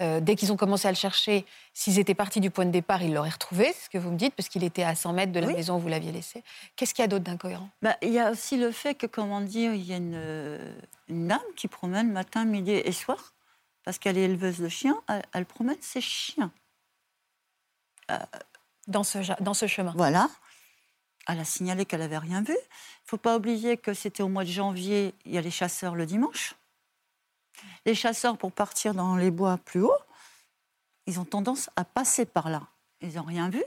[0.00, 3.02] Euh, dès qu'ils ont commencé à le chercher, s'ils étaient partis du point de départ,
[3.02, 5.32] ils l'auraient retrouvé, c'est ce que vous me dites, parce qu'il était à 100 mètres
[5.32, 5.52] de la Oui.
[5.54, 6.42] maison où vous l'aviez laissé.
[6.76, 7.68] Qu'est-ce qu'il y a d'autre d'incohérent?
[7.82, 10.74] Bah, il y a aussi le fait que, comment dire, il y a une, euh,
[11.08, 13.34] une dame qui promène matin, midi et soir,
[13.84, 16.50] parce qu'elle est éleveuse de chiens, elle, elle promène ses chiens.
[18.88, 20.28] dans ce, dans ce chemin Voilà.
[21.28, 22.52] Elle a signalé qu'elle n'avait rien vu.
[22.54, 25.50] Il ne faut pas oublier que c'était au mois de janvier, il y a les
[25.52, 26.54] chasseurs le dimanche.
[27.86, 29.98] Les chasseurs, pour partir dans les bois plus haut,
[31.06, 32.62] ils ont tendance à passer par là.
[33.00, 33.62] Ils n'ont rien vu.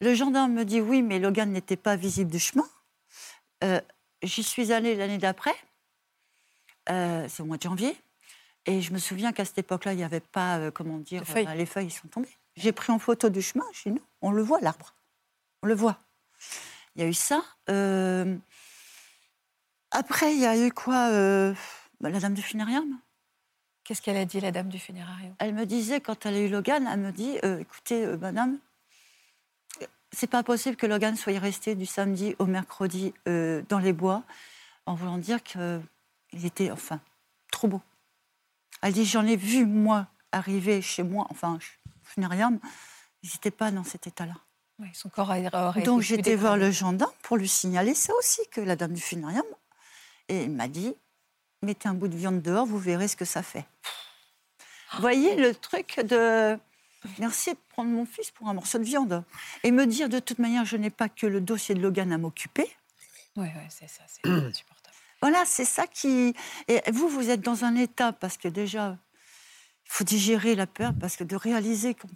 [0.00, 2.66] Le gendarme me dit oui, mais Logan n'était pas visible du chemin.
[3.64, 3.80] Euh,
[4.22, 5.54] J'y suis allée l'année d'après,
[6.88, 7.96] Euh, c'est au mois de janvier,
[8.64, 11.26] et je me souviens qu'à cette époque-là, il n'y avait pas, euh, comment dire, De
[11.26, 11.48] feuilles.
[11.56, 12.36] les feuilles sont tombées.
[12.56, 14.94] J'ai pris en photo du chemin chez nous, on le voit l'arbre,
[15.62, 15.98] on le voit.
[16.94, 17.42] Il y a eu ça.
[19.90, 21.10] Après, il y a eu quoi
[22.00, 22.98] bah, La dame du funérarium.
[23.84, 25.34] Qu'est-ce qu'elle a dit, la dame du funérarium?
[25.38, 28.58] Elle me disait, quand elle a eu Logan, elle me dit euh, écoutez, euh, madame,
[30.12, 34.22] c'est pas possible que Logan soit resté du samedi au mercredi euh, dans les bois,
[34.86, 35.80] en voulant dire qu'il
[36.44, 37.00] était, enfin,
[37.52, 37.82] trop beau.
[38.82, 41.58] Elle dit j'en ai vu, moi, arriver chez moi, enfin,
[42.02, 42.58] funérarium,
[43.22, 44.34] ils n'étaient pas dans cet état-là.
[44.78, 48.40] Oui, Son corps a- aurait Donc j'étais voir le gendarme pour lui signaler ça aussi,
[48.50, 49.46] que la dame du funérarium.
[50.28, 50.94] Et il m'a dit
[51.62, 53.64] mettez un bout de viande dehors, vous verrez ce que ça fait.
[54.94, 56.58] Vous voyez le truc de
[57.18, 59.24] merci de prendre mon fils pour un morceau de viande
[59.64, 62.18] et me dire de toute manière je n'ai pas que le dossier de Logan à
[62.18, 62.68] m'occuper.
[63.36, 64.94] Oui, oui, c'est ça, c'est insupportable.
[65.22, 66.34] Voilà, c'est ça qui.
[66.68, 68.96] Et vous, vous êtes dans un état parce que déjà,
[69.86, 72.08] il faut digérer la peur parce que de réaliser qu'on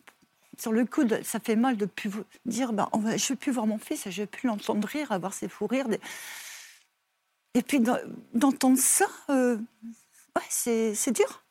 [0.59, 3.29] sur le coup, ça fait mal de plus vous dire bah, on va, je ne
[3.31, 5.89] vais plus voir mon fils, je ne vais plus l'entendre rire, avoir ses fous rires.
[5.89, 6.01] des-
[7.55, 7.99] Et puis d'en-
[8.35, 9.57] d'entendre ça, euh,
[10.37, 11.43] ouais, c'est dur.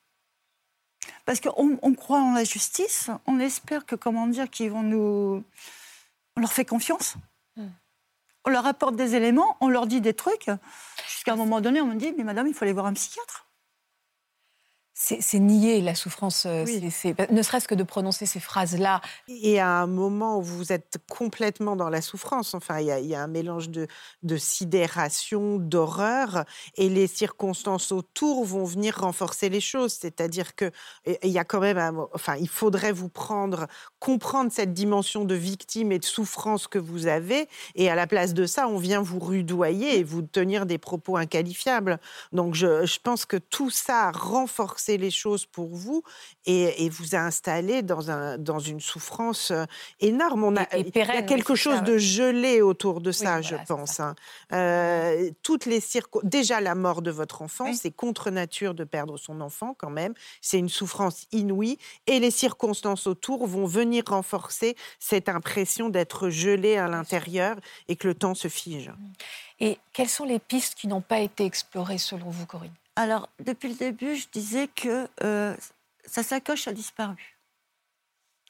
[1.26, 5.44] Parce qu'on on croit en la justice, on espère que, comment dire, qu'ils vont nous.
[6.36, 7.16] On leur fait confiance.
[7.56, 7.68] Hmm.
[8.46, 10.50] On leur apporte des éléments, on leur dit des trucs.
[11.08, 13.46] Jusqu'à un moment donné, on me dit Mais madame, il faut aller voir un psychiatre.
[15.02, 16.66] C'est nier la souffrance, euh,
[17.32, 19.00] ne serait-ce que de prononcer ces phrases-là.
[19.30, 23.00] Et à un moment où vous êtes complètement dans la souffrance, enfin, il y a,
[23.00, 23.88] il y a un mélange de,
[24.24, 26.44] de sidération, d'horreur,
[26.76, 29.94] et les circonstances autour vont venir renforcer les choses.
[29.94, 30.66] C'est-à-dire que
[31.06, 33.68] et- et il y a quand même, un enfin, il faudrait vous prendre,
[34.00, 38.34] comprendre cette dimension de victime et de souffrance que vous avez, et à la place
[38.34, 42.00] de ça, on vient vous rudoyer et vous tenir des propos inqualifiables.
[42.34, 44.12] Donc, je, je pense que tout ça a
[44.97, 46.04] les choses pour vous
[46.45, 49.65] et, et vous a installé dans, un, dans une souffrance euh,
[49.99, 50.43] énorme.
[50.43, 53.38] On a, Et- et il y a quelque chose ça, de gelé autour de ça,
[53.38, 53.91] Oui, je voilà, pense.
[53.93, 54.04] ça.
[54.10, 54.15] hein.
[54.54, 57.75] Euh, toutes les circo- Déjà, la mort de votre enfant, Oui.
[57.75, 60.13] c'est contre nature de perdre son enfant quand même.
[60.41, 61.78] C'est une souffrance inouïe.
[62.08, 68.08] Et les circonstances autour vont venir renforcer cette impression d'être gelé à l'intérieur et que
[68.08, 68.91] le temps se fige.
[69.60, 72.71] Et quelles sont les pistes qui n'ont pas été explorées selon vous, Corinne?
[73.00, 75.56] Alors, depuis le début, je disais que euh,
[76.06, 77.38] sa sacoche a disparu.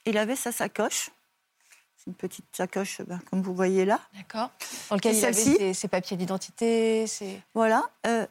[0.08, 1.12] Il avait sa sacoche.
[1.96, 4.00] C'est une petite sacoche, ben, comme vous voyez là.
[4.16, 4.50] D'accord
[4.90, 7.40] Dans lequel il avait ses, ses papiers d'identité, ses...
[7.54, 7.92] Voilà.
[8.08, 8.26] euh,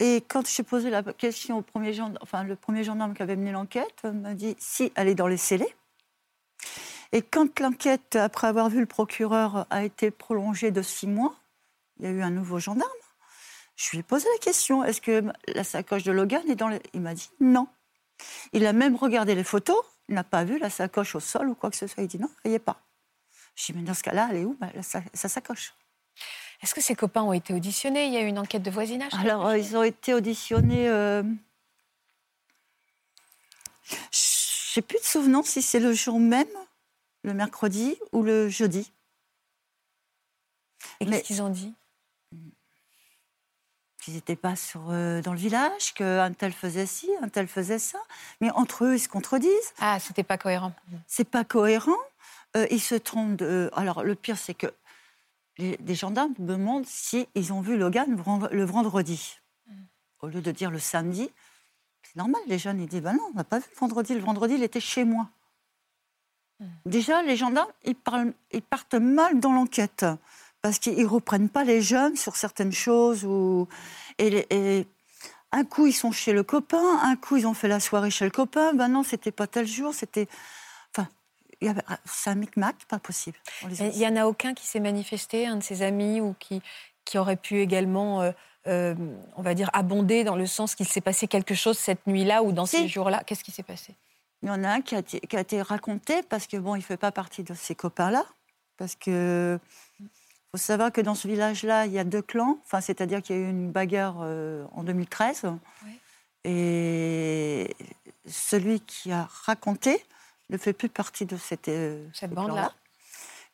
[0.00, 3.36] et quand j'ai posé la question au premier gendarme, enfin le premier gendarme qui avait
[3.36, 5.76] mené l'enquête, euh, m'a dit si elle est dans les scellés.
[7.12, 11.36] Et quand l'enquête, après avoir vu le procureur, a été prolongée de six mois,
[12.00, 12.90] il y a eu un nouveau gendarme.
[13.76, 16.80] Je lui ai posé la question est-ce que la sacoche de Logan est dans les.
[16.94, 17.68] Il m'a dit non.
[18.52, 19.76] Il a même regardé les photos,
[20.08, 22.02] il n'a pas vu la sacoche au sol ou quoi que ce soit.
[22.02, 22.80] Il dit non, elle n'y est pas.
[23.54, 25.74] Je dis mais dans ce cas-là, elle est où bah, la sa- sa sacoche?
[26.62, 28.06] Est-ce que ses copains ont été auditionnés?
[28.06, 30.88] Il y a eu une enquête de voisinage Alors, euh, ils ont été auditionnés.
[30.88, 31.22] Euh...
[34.10, 36.48] Je n'ai plus de souvenance si c'est le jour même,
[37.22, 38.90] le mercredi ou le jeudi.
[41.00, 41.74] Et qu'est-ce qu'ils ont dit?
[44.06, 47.80] Qu'ils n'étaient pas sur, euh, dans le village, qu'un tel faisait ci, un tel faisait
[47.80, 47.98] ça.
[48.40, 49.74] Mais entre eux, ils se contredisent.
[49.80, 50.72] Ah, c'était pas cohérent.
[51.08, 51.90] C'est pas cohérent.
[52.56, 53.34] Euh, ils se trompent.
[53.34, 53.68] De...
[53.74, 54.68] Alors, le pire, c'est que
[55.58, 58.06] les, des gendarmes me demandent si ils ont vu Logan
[58.52, 59.40] le vendredi.
[60.20, 61.28] Au lieu de dire le samedi,
[62.04, 64.14] c'est normal, les jeunes, ils disent ben non, on n'a pas vu le vendredi.
[64.14, 65.28] Le vendredi, il était chez moi.
[66.84, 70.06] Déjà, les gendarmes, ils, parlent- ils partent mal dans l'enquête
[70.62, 73.24] parce qu'ils ne reprennent pas les jeunes sur certaines choses.
[73.24, 73.68] Ou...
[74.18, 74.86] Et,
[75.52, 78.24] un coup, ils sont chez le copain, un coup, ils ont fait la soirée chez
[78.24, 78.74] le copain.
[78.74, 80.28] Ben non, c'était pas tel jour, c'était.
[80.94, 81.08] Enfin,
[81.62, 83.38] avait- c'est un micmac, pas possible.
[83.62, 86.60] Il n'y en a aucun qui s'est manifesté, un de ses amis, ou qui,
[87.04, 88.32] qui aurait pu également, euh,
[88.66, 88.94] euh,
[89.36, 92.52] on va dire, abonder dans le sens qu'il s'est passé quelque chose cette nuit-là ou
[92.52, 92.78] dans Si.
[92.78, 93.94] ces jours-là Qu'est-ce qui s'est passé?
[94.42, 96.74] Il y en a un qui a, été, qui a été raconté parce que bon,
[96.74, 98.24] il fait pas partie de ces copains-là.
[98.76, 99.58] Parce que
[100.56, 102.58] faut savoir que dans ce village-là, il y a deux clans.
[102.64, 105.44] Enfin, c'est-à-dire qu'il y a eu une bagarre euh, en 2013.
[106.44, 107.76] Et
[108.26, 110.02] celui qui a raconté
[110.48, 112.72] ne fait plus partie de cette, euh, Cette bande-là.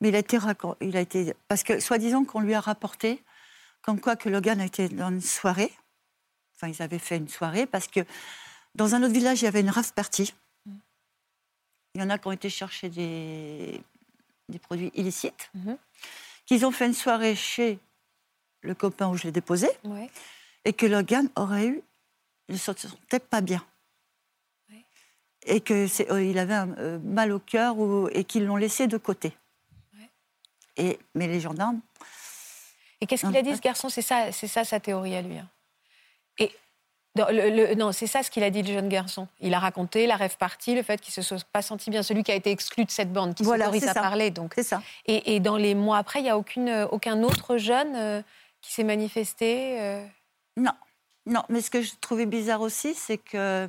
[0.01, 0.39] Mais il a été,
[0.81, 3.23] il a été parce que soi-disant qu'on lui a rapporté
[3.83, 5.73] comme quoi que Logan a été dans une soirée.
[6.55, 8.01] Enfin, ils avaient fait une soirée parce que
[8.77, 10.35] dans un autre village, il y avait une rave party.
[11.95, 13.83] Il y en a qui ont été chercher des,
[14.49, 15.77] des produits illicites, Mhm.
[16.47, 17.79] Qu'ils ont fait une soirée chez
[18.63, 20.11] le copain où je l'ai déposé, Ouais.
[20.65, 21.83] et que Logan aurait eu,
[22.49, 23.65] il ne se sentait pas bien.
[24.71, 24.85] Ouais.
[25.47, 29.33] Et qu'il avait un, euh, mal au cœur ou- et qu'ils l'ont laissé de côté.
[29.95, 30.11] Ouais.
[30.77, 31.81] Et, mais les gendarmes,
[33.01, 33.89] Et qu'est-ce qu'il a dit, ce garçon?
[33.89, 35.37] C'est ça, c'est ça sa théorie à lui.
[35.37, 35.49] hein.
[36.39, 36.53] Et
[37.17, 39.29] non, le- le- non, c'est ça ce qu'il a dit, le jeune garçon.
[39.41, 42.23] Il a raconté la rêve partie, le fait qu'il se soit pas senti bien, celui
[42.23, 44.01] qui a été exclu de cette bande, qui Voilà, s'autorise à ça.
[44.01, 44.31] parler.
[44.31, 44.53] Donc.
[44.55, 44.83] c'est ça.
[45.07, 48.23] Et, et dans les mois après, il n'y a aucune, aucun autre jeune euh,
[48.63, 50.05] qui s'est manifesté euh,
[50.57, 50.73] Non,
[51.27, 51.43] non.
[51.51, 53.69] Mais ce que je trouvais bizarre aussi, c'est que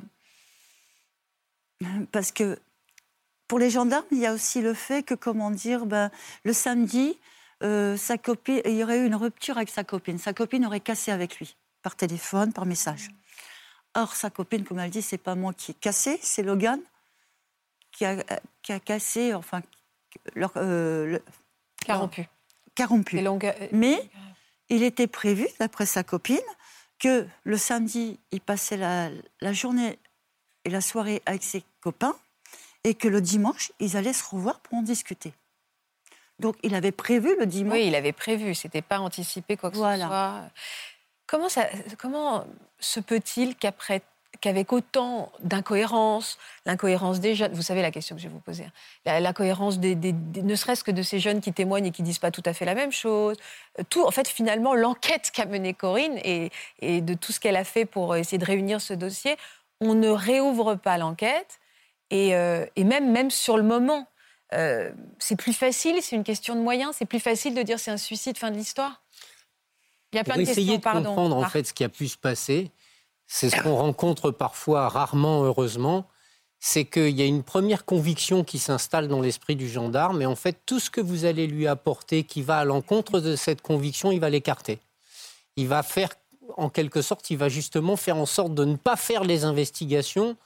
[2.12, 2.58] parce que
[3.48, 6.10] pour les gendarmes, il y a aussi le fait que, comment dire, ben,
[6.44, 7.18] le samedi,
[7.62, 10.18] euh, sa copine, il y aurait eu une rupture avec sa copine.
[10.18, 13.10] Sa copine aurait cassé avec lui par téléphone, par message.
[13.94, 16.80] Or, sa copine, comme elle dit, c'est pas moi qui ai cassé, c'est Logan
[17.92, 18.16] qui a,
[18.62, 19.62] qui a cassé, enfin,
[20.34, 21.22] leur, euh, le-
[21.90, 24.10] euh, Mais
[24.68, 26.40] il était prévu, d'après sa copine,
[26.98, 29.98] que le samedi, il passait la, la journée
[30.64, 32.16] et la soirée avec ses copains
[32.82, 35.32] et que le dimanche, ils allaient se revoir pour en discuter.
[36.40, 37.74] Donc, il avait prévu le dimanche.
[37.74, 40.04] Oui, il avait prévu, c'était pas anticipé quoi que Voilà.
[40.04, 40.50] ce soit.
[41.26, 42.44] Comment,
[42.80, 44.02] se peut-il qu'après
[44.40, 48.66] qu'avec autant d'incohérence, l'incohérence des jeunes, vous savez la question que je vais vous poser,
[49.06, 52.30] la, cohérence des, ne serait-ce que de ces jeunes qui témoignent et qui disent pas
[52.30, 53.36] tout à fait la même chose,
[53.78, 56.50] euh, tout, en fait, finalement, l'enquête qu'a menée Corinne et,
[56.82, 59.36] de tout ce qu'elle a fait pour essayer de réunir ce dossier,
[59.80, 61.60] on ne réouvre pas l'enquête.
[62.10, 64.08] Et, euh, même, même sur le moment,
[64.52, 67.90] euh, c'est plus facile, c'est une question de moyens, c'est plus facile de dire c'est
[67.90, 69.03] un suicide, fin de l'histoire.
[70.14, 71.08] Il y a plein Pour de essayer de pardon.
[71.08, 71.52] comprendre en Marc.
[71.52, 72.70] fait ce qui a pu se passer,
[73.26, 76.06] c'est ce qu'on rencontre parfois, rarement, heureusement,
[76.60, 80.36] c'est qu'il y a une première conviction qui s'installe dans l'esprit du gendarme, et en
[80.36, 84.12] fait, tout ce que vous allez lui apporter qui va à l'encontre de cette conviction,
[84.12, 84.78] il va l'écarter.
[85.56, 86.08] Il va faire,
[86.56, 90.36] en quelque sorte, il va justement faire en sorte de ne pas faire les investigations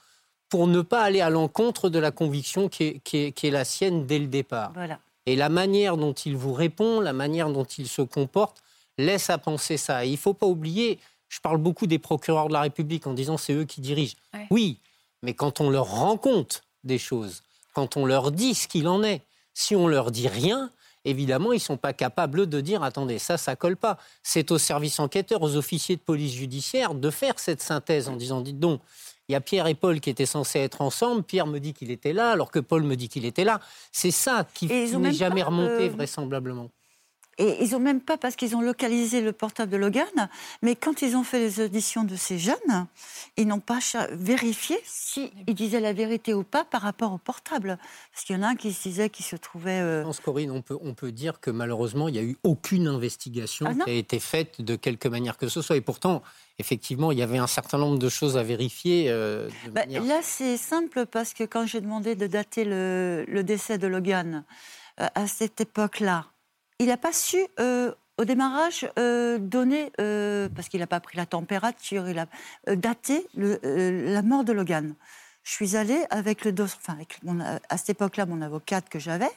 [0.49, 3.51] pour ne pas aller à l'encontre de la conviction qui est, qui est- qui est
[3.51, 4.71] la sienne dès le départ.
[4.73, 4.99] Voilà.
[5.27, 8.63] Et la manière dont il vous répond, la manière dont il se comporte,
[8.99, 10.05] laisse à penser ça.
[10.05, 13.13] Et il ne faut pas oublier, je parle beaucoup des procureurs de la République en
[13.13, 14.15] disant c'est eux qui dirigent.
[14.33, 14.47] Ouais.
[14.49, 14.79] Oui,
[15.23, 19.03] mais quand on leur rend compte des choses, quand on leur dit ce qu'il en
[19.03, 19.21] est,
[19.53, 20.71] si on leur dit rien,
[21.05, 23.97] évidemment, ils ne sont pas capables de dire attendez, ça, ça colle pas.
[24.23, 28.41] C'est au service enquêteur, aux officiers de police judiciaire de faire cette synthèse en disant
[28.41, 28.81] dites donc,
[29.27, 31.21] il y a Pierre et Paul qui étaient censés être ensemble.
[31.21, 33.59] Pierre me dit qu'il était là, alors que Paul me dit qu'il était là.
[33.91, 36.71] C'est ça qui, n'est jamais pas, remonté, euh, vraisemblablement.
[37.41, 40.29] Et ils ont même pas, parce qu'ils ont localisé le portable de Logan,
[40.61, 42.85] mais quand ils ont fait les auditions de ces jeunes,
[43.37, 43.79] ils n'ont pas
[44.11, 47.77] vérifié s'ils disaient la vérité ou pas par rapport au portable.
[48.11, 49.79] Parce qu'il y en a un qui se disait qu'il se trouvait...
[49.79, 52.37] euh, Je pense, Corinne, on peut, on peut dire que malheureusement, il n'y a eu
[52.43, 55.77] aucune investigation Ah qui a été faite de quelque manière que ce soit.
[55.77, 56.21] Et pourtant,
[56.59, 59.05] effectivement, il y avait un certain nombre de choses à vérifier.
[59.07, 63.23] euh, de Bah, manière- Là, c'est simple parce que quand j'ai demandé de dater le,
[63.29, 64.43] le décès de Logan
[64.99, 66.25] euh, à cette époque-là,
[66.79, 71.17] il n'a pas su, euh, au démarrage, euh, donner, euh, parce qu'il n'a pas pris
[71.17, 72.25] la température, il a
[72.75, 74.95] daté la mort de Logan.
[75.43, 77.19] Je suis allée avec le dos, enfin, avec
[77.69, 79.29] à cette époque-là, mon avocate que j'avais,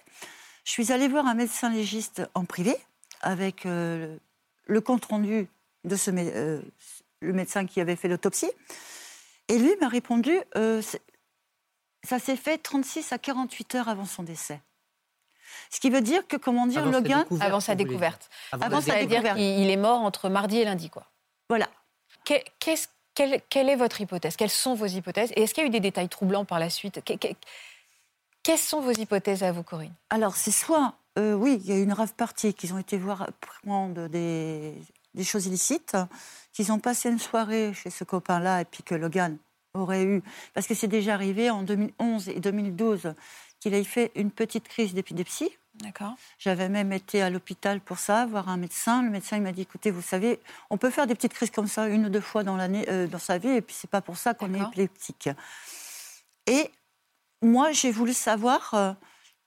[0.64, 2.76] je suis allée voir un médecin légiste en privé
[3.20, 5.48] avec le compte-rendu
[5.84, 8.50] de ce, le médecin qui avait fait l'autopsie.
[9.48, 10.36] Et lui m'a répondu,
[12.02, 14.60] ça s'est fait 36 à 48 heures avant son décès.
[15.70, 18.30] Ce qui veut dire que, comment dire, Avant Logan, découverte, Avant sa découverte.
[18.52, 19.38] Avant sa découverte.
[19.38, 21.06] il est mort entre mardi et lundi, quoi.
[21.48, 21.68] voilà.
[22.24, 24.36] Qu'est-ce- quelle, quelle est votre hypothèse?
[24.36, 25.32] Quelles sont vos hypothèses?
[25.36, 27.04] Et est-ce qu'il y a eu des détails troublants par la suite?
[27.04, 27.34] Que- que-
[28.42, 29.92] Quelles sont vos hypothèses à vous, Corinne?
[30.10, 32.96] Alors, c'est soit, euh, oui, il y a eu une rave partie qu'ils ont été
[32.98, 33.28] voir
[33.62, 34.74] prendre des,
[35.14, 35.96] des choses illicites,
[36.52, 39.36] qu'ils ont passé une soirée chez ce copain-là et puis que Logan
[39.74, 40.22] aurait eu,
[40.54, 43.14] parce que c'est déjà arrivé en 2011 et 2012
[43.62, 45.50] qu'il ait fait une petite crise d'épilepsie.
[45.74, 46.16] D'accord.
[46.38, 49.04] J'avais même été à l'hôpital pour ça, voir un médecin.
[49.04, 51.68] Le médecin il m'a dit écoutez, vous savez, on peut faire des petites crises comme
[51.68, 54.00] ça une ou deux fois dans l'année, euh, dans sa vie, et puis c'est pas
[54.00, 55.30] pour ça qu'on est épileptique.
[56.46, 56.70] Et
[57.40, 58.92] moi, j'ai voulu savoir euh,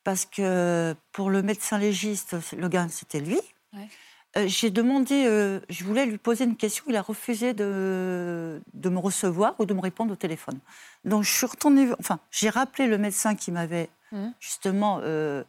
[0.06, 3.40] parce que pour le médecin légiste, Logan, c'était lui.
[3.74, 3.90] Ouais.
[4.38, 5.26] Euh, j'ai demandé,
[5.70, 9.74] je voulais lui poser une question, il a refusé de, de me recevoir ou de
[9.74, 10.60] me répondre au téléphone.
[11.04, 14.34] Donc je suis retournée, enfin, j'ai rappelé le médecin qui m'avait Mhm.
[14.40, 15.44] justement euh,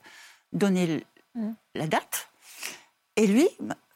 [0.52, 1.54] donné Mhm.
[1.74, 2.28] la date.
[3.16, 3.48] Et lui,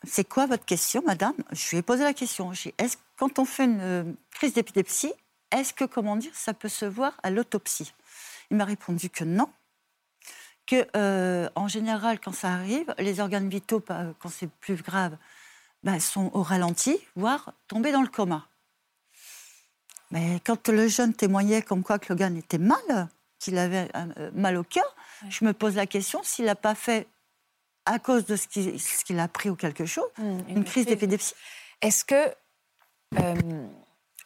[0.06, 1.34] c'est quoi votre question, madame?
[1.52, 2.52] Je lui ai posé la question.
[2.52, 5.12] J'ai dit, est-ce quand on fait une euh, crise d'épilepsie,
[5.50, 7.92] est-ce que, comment dire, ça peut se voir à l'autopsie?
[8.50, 9.48] Il m'a répondu que non.
[10.66, 15.16] Que, euh, en général, quand ça arrive, les organes vitaux, pas- quand c'est plus grave,
[15.82, 18.46] ben, sont au ralenti, voire tombés dans le coma.
[20.10, 23.08] Mais quand le jeune témoignait comme quoi que Logan était mal,
[23.40, 24.94] qu'il avait euh, mal au cœur,
[25.28, 27.08] je me pose la question s'il n'a pas fait,
[27.86, 28.46] à cause de ce
[29.04, 31.34] qu'il a pris ou quelque chose, Mmh, une crise d'épilepsie.
[31.82, 32.32] Est-ce que,
[33.18, 33.34] euh,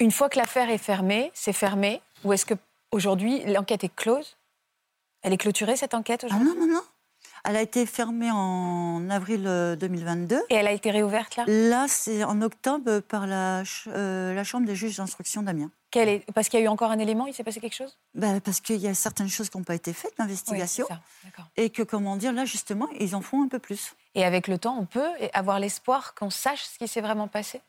[0.01, 2.55] une fois que l'affaire est fermée, c'est fermé Ou est-ce que
[2.91, 4.37] aujourd'hui l'enquête est close?
[5.23, 6.49] Elle est clôturée, cette enquête Ah aujourd'hui?
[6.49, 6.83] non, non, non.
[7.47, 10.43] Elle a été fermée en avril euh, 2022.
[10.51, 11.45] Et elle a été réouverte là?
[11.47, 15.71] Là, c'est en octobre par la, ch- euh, la Chambre des juges d'instruction d'Amiens.
[15.97, 16.33] Est...
[16.33, 17.97] Parce qu'il y a eu encore un élément, il s'est passé quelque chose?
[18.15, 20.87] Ben, parce qu'il y a certaines choses qui n'ont pas été faites d'investigation.
[21.57, 23.95] et que, comment dire, là, justement, ils en font un peu plus.
[24.15, 27.61] Et avec le temps, on peut avoir l'espoir qu'on sache ce qui s'est vraiment passé?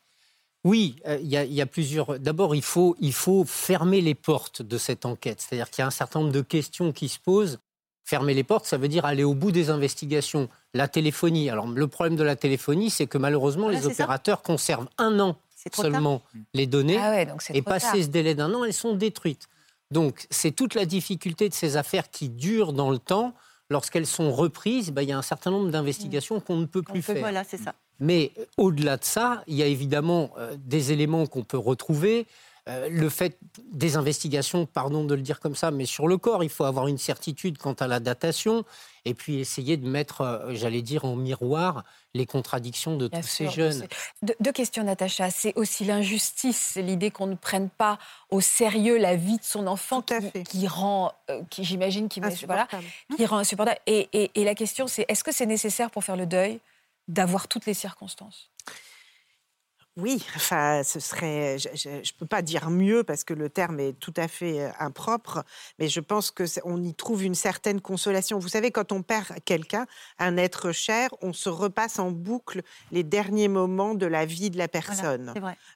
[0.63, 2.19] Oui, euh, il y, a- il y a plusieurs.
[2.19, 5.39] D'abord, il faut, il faut fermer les portes de cette enquête.
[5.41, 7.59] C'est-à-dire qu'il y a un certain nombre de questions qui se posent.
[8.03, 10.47] Fermer les portes, ça veut dire aller au bout des investigations.
[10.73, 11.49] La téléphonie.
[11.49, 13.91] Alors, le problème de la téléphonie, c'est que malheureusement, Voilà, les ça.
[13.91, 15.37] opérateurs conservent un an
[15.69, 15.85] Tard.
[15.85, 16.21] seulement
[16.53, 16.97] les données.
[16.99, 17.95] Ah ouais, donc c'est Et passé tard.
[17.97, 19.47] ce délai d'un an, elles sont détruites.
[19.91, 23.33] Donc, c'est toute la difficulté de ces affaires qui durent dans le temps.
[23.69, 27.01] Lorsqu'elles sont reprises, ben, il y a un certain nombre d'investigations qu'on ne peut plus
[27.01, 27.19] peut- faire.
[27.19, 27.73] Voilà, c'est ça.
[27.99, 32.27] Mais euh, au-delà de ça, il y a évidemment euh, des éléments qu'on peut retrouver.
[32.67, 33.37] Euh, le fait
[33.71, 36.87] des investigations, pardon de le dire comme ça, mais sur le corps, il faut avoir
[36.87, 38.65] une certitude quant à la datation
[39.05, 41.83] et puis essayer de mettre, euh, j'allais dire, en miroir
[42.15, 43.87] les contradictions de tous ces jeunes.
[44.39, 45.29] deux questions, Natacha.
[45.29, 47.99] C'est aussi l'injustice, l'idée qu'on ne prenne pas
[48.31, 52.67] au sérieux la vie de son enfant qui, rend, euh, qui j'imagine, qui, voilà,
[53.15, 53.79] qui rend insupportable.
[53.85, 56.59] et la question, c'est est-ce que c'est nécessaire pour faire le deuil
[57.07, 58.49] d'avoir toutes les circonstances?
[59.97, 61.57] Oui, enfin, ce serait.
[61.57, 64.69] Je ne peux pas dire mieux parce que le terme est tout à fait euh,
[64.77, 65.45] impropre,
[65.79, 68.37] mais je pense que on y trouve une certaine consolation.
[68.37, 69.85] Vous savez, quand on perd quelqu'un,
[70.19, 74.57] un être cher, on se repasse en boucle les derniers moments de la vie de
[74.57, 75.33] la personne.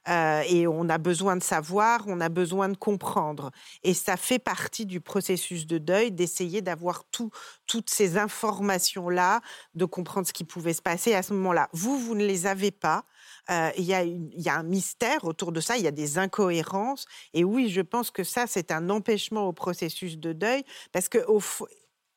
[0.08, 3.50] Euh, et on a besoin de savoir, on a besoin de comprendre.
[3.84, 7.30] Et ça fait partie du processus de deuil d'essayer d'avoir tout,
[7.66, 9.40] toutes ces informations-là,
[9.74, 11.70] de comprendre ce qui pouvait se passer à ce moment-là.
[11.72, 13.04] Vous, vous ne les avez pas.
[13.50, 17.06] Euh, il y, a un mystère autour de ça, il y a des incohérences.
[17.34, 21.18] Et oui, je pense que ça, c'est un empêchement au processus de deuil, parce que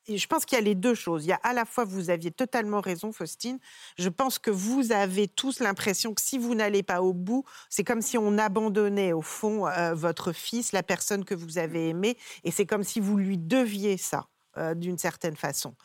[0.08, 1.26] je pense qu'il y a les deux choses.
[1.26, 3.58] Il y a à la fois, vous aviez totalement raison, Faustine.
[3.98, 7.84] Je pense que vous avez tous l'impression que si vous n'allez pas au bout, c'est
[7.84, 12.18] comme si on abandonnait au fond euh, votre fils, la personne que vous avez aimée,
[12.44, 15.76] et c'est comme si vous lui deviez ça, euh, d'une certaine façon.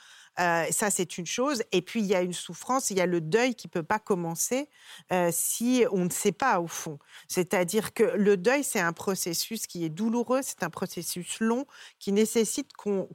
[0.41, 1.63] Euh, ça, c'est une chose.
[1.73, 3.83] Et puis, il y a une souffrance, il y a le deuil qui ne peut
[3.83, 4.69] pas commencer
[5.13, 6.99] euh, si on ne sait pas, au fond.
[7.29, 11.67] C'est-à-dire que le deuil, c'est un processus qui est douloureux, c'est un processus long
[11.99, 13.09] qui nécessite qu'on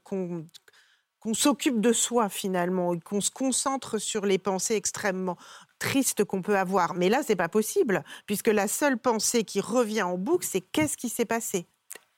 [1.20, 5.38] qu'on s'occupe de soi finalement, qu'on se concentre sur les pensées extrêmement
[5.80, 6.96] tristes qu'on peut avoir.
[6.96, 10.98] Mais là, c'est pas possible, puisque la seule pensée qui revient en boucle, c'est qu'est-ce
[10.98, 11.68] qui s'est passé?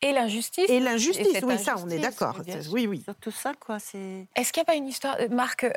[0.01, 0.69] Et l'injustice.
[0.69, 2.39] Et l'injustice, oui, ça, on est d'accord.
[2.71, 3.03] Oui, oui.
[3.21, 3.79] tout ça, quoi.
[3.79, 4.27] C'est.
[4.35, 5.71] Est-ce qu'il n'y a pas une histoire, euh, Marc euh,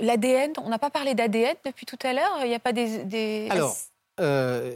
[0.00, 2.38] L'ADN, on n'a pas parlé d'ADN depuis tout à l'heure.
[2.42, 3.48] Il n'y a pas des.
[3.50, 3.76] Alors,
[4.20, 4.74] euh,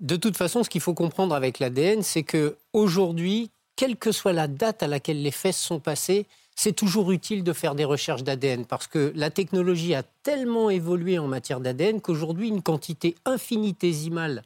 [0.00, 4.32] de toute façon, ce qu'il faut comprendre avec l'ADN, c'est que aujourd'hui, quelle que soit
[4.32, 8.22] la date à laquelle les fesses sont passées, c'est toujours utile de faire des recherches
[8.22, 14.42] d'ADN parce que la technologie a tellement évolué en matière d'ADN qu'aujourd'hui, une quantité infinitésimale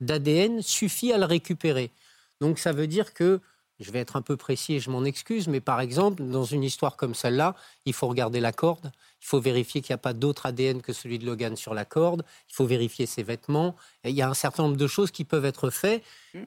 [0.00, 1.90] d'ADN suffit à le récupérer.
[2.40, 3.40] Donc ça veut dire que,
[3.80, 6.64] je vais être un peu précis et je m'en excuse, mais par exemple, dans une
[6.64, 8.90] histoire comme celle-là, il faut regarder la corde,
[9.22, 11.84] il faut vérifier qu'il n'y a pas d'autre ADN que celui de Logan sur la
[11.84, 13.76] corde, il faut vérifier ses vêtements.
[14.04, 16.02] il y a un certain nombre de choses qui peuvent être faites,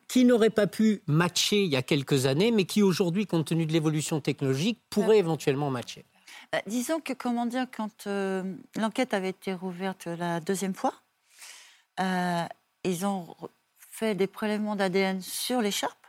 [0.07, 3.65] qui n'auraient pas pu matcher il y a quelques années, mais qui aujourd'hui, compte tenu
[3.65, 6.05] de l'évolution technologique, pourraient éventuellement matcher.
[6.53, 8.43] Euh, disons que, comment dire, quand euh,
[8.75, 10.93] l'enquête avait été rouverte la deuxième fois,
[11.99, 12.43] euh,
[12.83, 13.35] ils ont
[14.01, 16.07] fait des prélèvements d'ADN sur l'écharpe.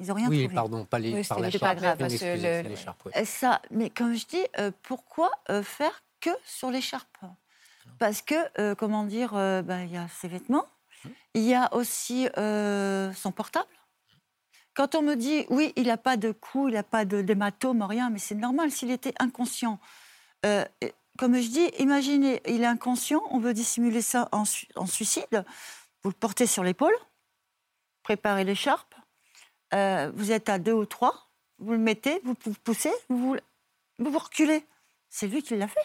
[0.00, 0.54] Ils n'ont rien oui, trouvé.
[0.54, 1.62] pardon, pas les, par l'écharpe.
[1.62, 1.98] pas grave.
[1.98, 7.16] Parce que Ça, mais comme je dis, euh, pourquoi euh, faire que sur l'écharpe?
[8.00, 10.66] Parce que, euh, comment dire, ben, il y a ses vêtements,
[11.34, 13.68] il y a aussi son portable.
[14.74, 18.10] Quand on me dit, oui, il n'a pas de coups, il n'a pas d'hématome, rien,
[18.10, 19.78] mais c'est normal s'il était inconscient.
[20.42, 24.42] comme je dis, imaginez, il est inconscient, on veut dissimuler ça en,
[24.74, 25.44] en suicide.
[26.06, 26.94] Vous le portez sur l'épaule,
[28.04, 28.94] préparez l'écharpe,
[29.74, 33.36] euh, vous êtes à deux ou trois, vous le mettez, vous poussez, vous
[33.98, 34.64] vous, reculez.
[35.10, 35.80] C'est lui qui l'a fait.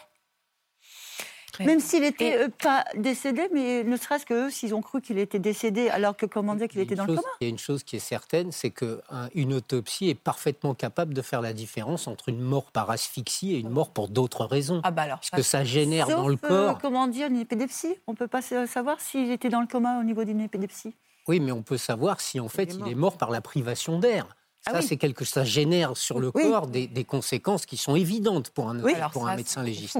[1.60, 5.40] Même s'il n'était euh, pas décédé, mais ne serait-ce que s'ils ont cru qu'il était
[5.40, 7.28] décédé alors que comment dire qu'il était dans le coma.
[7.42, 11.22] Il y a une chose qui est certaine, c'est qu'une autopsie est parfaitement capable de
[11.22, 14.82] faire la différence entre une mort par asphyxie et une mort pour d'autres raisons.
[14.84, 16.76] Ah bah alors, parce que ça génère dans le corps.
[16.76, 20.00] Euh, comment dire, une épidépsie On ne peut pas savoir s'il était dans le coma
[20.00, 20.96] au niveau d'une épidépsie.
[21.28, 24.36] Oui, mais on peut savoir si en fait il est mort par la privation d'air.
[24.68, 28.70] Ah ça, c'est quelque ça génère sur le corps des, conséquences qui sont évidentes pour
[28.70, 29.98] un, pour un médecin légiste.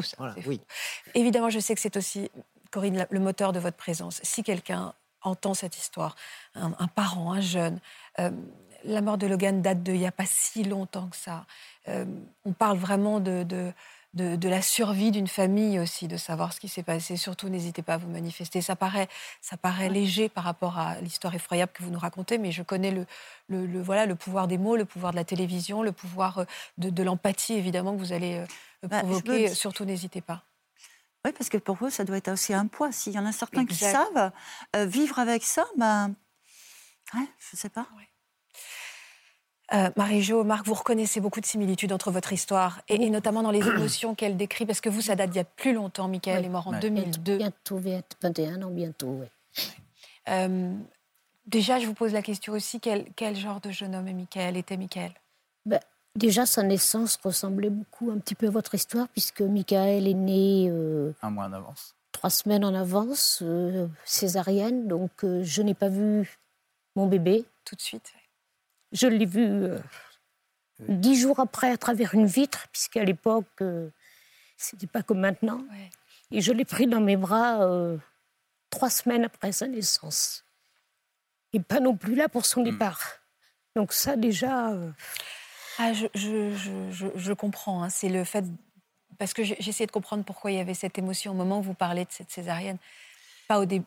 [1.16, 2.30] Évidemment, je sais que c'est aussi,
[2.70, 4.20] Corinne, le moteur de votre présence.
[4.24, 4.94] Si quelqu'un
[5.24, 6.16] entend cette histoire,
[6.56, 7.80] un, parent, un jeune,
[8.20, 8.30] euh,
[8.84, 11.46] la mort de Logan date de il n'y a pas si longtemps que ça.
[11.88, 12.06] Euh,
[12.46, 13.72] on parle vraiment de de,
[14.14, 17.18] la survie d'une famille aussi, de savoir ce qui s'est passé.
[17.18, 18.62] Surtout, n'hésitez pas à vous manifester.
[18.62, 19.08] Ça paraît,
[19.42, 22.92] ça paraît léger par rapport à l'histoire effroyable que vous nous racontez, mais je connais
[22.92, 23.06] le,
[23.50, 26.46] le, voilà, le pouvoir des mots, le pouvoir de la télévision, le pouvoir euh,
[26.78, 29.54] de, l'empathie, évidemment, que vous allez euh, bah, provoquer.
[29.54, 30.44] Surtout, n'hésitez pas.
[31.24, 32.92] Oui, parce que pour vous, ça doit être aussi un poids.
[32.92, 34.32] S'il y en a certains qui savent
[34.76, 36.16] euh, vivre avec ça, ben,
[37.14, 37.88] ouais, je ne sais pas.
[39.74, 43.68] Euh, Marie-Jo, Marc, vous reconnaissez beaucoup de similitudes entre votre histoire et, notamment dans les
[43.68, 46.08] émotions qu'elle décrit, parce que vous, ça date d'il y a plus longtemps.
[46.08, 47.38] Michael est mort en 2002.
[47.38, 47.80] Bientôt,
[48.22, 49.28] 21 ans, bientôt, oui.
[50.30, 50.74] Euh,
[51.46, 54.58] déjà, je vous pose la question aussi, quel, quel genre de jeune homme est Michael,
[54.58, 55.14] était Michael?
[55.66, 55.80] Ben,
[56.16, 60.68] Déjà, sa naissance ressemblait beaucoup un petit peu à votre histoire, puisque Michael est né...
[60.70, 61.96] Euh, un mois en avance.
[62.12, 63.42] Trois semaines en avance,
[64.04, 66.38] césarienne, donc je n'ai pas vu
[66.98, 67.46] mon bébé.
[67.64, 68.12] Tout de suite.
[68.92, 69.80] Je l'ai vu euh,
[70.88, 73.90] dix jours après à travers une vitre, puisqu'à l'époque, euh,
[74.58, 75.60] c'était pas comme maintenant.
[75.72, 75.90] Ouais.
[76.32, 77.98] Et je l'ai pris dans mes bras euh,
[78.70, 80.44] trois semaines après sa naissance.
[81.54, 83.02] Et pas non plus là pour son départ.
[83.76, 84.92] Donc ça déjà, euh,
[85.78, 86.56] Ah, je, je,
[86.92, 87.84] je, je, comprends.
[87.84, 87.90] hein.
[87.90, 88.46] C'est le fait.
[89.18, 91.74] Parce que j'essayais de comprendre pourquoi il y avait cette émotion au moment où vous
[91.74, 92.78] parlez de cette césarienne.
[93.52, 93.86] Pas au début.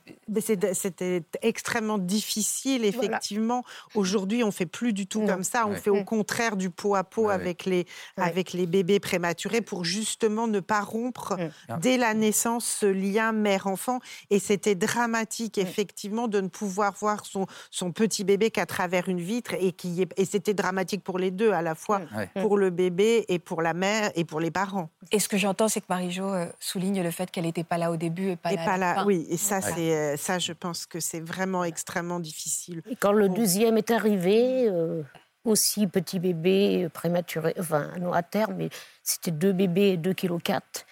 [0.74, 3.64] C'était extrêmement difficile, effectivement.
[3.94, 5.26] Aujourd'hui, on fait plus du tout Non.
[5.26, 5.66] comme ça.
[5.66, 5.76] On Ouais.
[5.76, 7.86] fait au contraire du pot à pot Ouais, avec, les,
[8.18, 8.24] Ouais.
[8.24, 11.78] avec les bébés prématurés pour justement ne pas rompre Mm.
[11.80, 14.00] dès la naissance ce lien mère-enfant.
[14.28, 15.60] Et c'était dramatique, Mm.
[15.62, 19.54] effectivement, de ne pouvoir voir son, son petit bébé qu'à travers une vitre.
[19.58, 22.16] Et, qui est- et c'était dramatique pour les deux, à la fois Mm.
[22.16, 22.28] Ouais.
[22.42, 24.90] pour le bébé et pour la mère et pour les parents.
[25.10, 27.90] Et ce que j'entends, c'est que Marie-Jo euh, souligne le fait qu'elle n'était pas là
[27.90, 28.64] au début et pas et là.
[28.66, 29.26] pas la là, oui.
[29.30, 32.82] Et ça, C'est euh, ça, je pense que c'est vraiment extrêmement difficile.
[32.88, 33.34] Et quand le Bon.
[33.34, 35.02] deuxième est arrivé, euh,
[35.44, 38.70] aussi petit bébé euh, prématuré, enfin non à terme, mais
[39.02, 40.86] c'était deux bébés, 2 kg 4.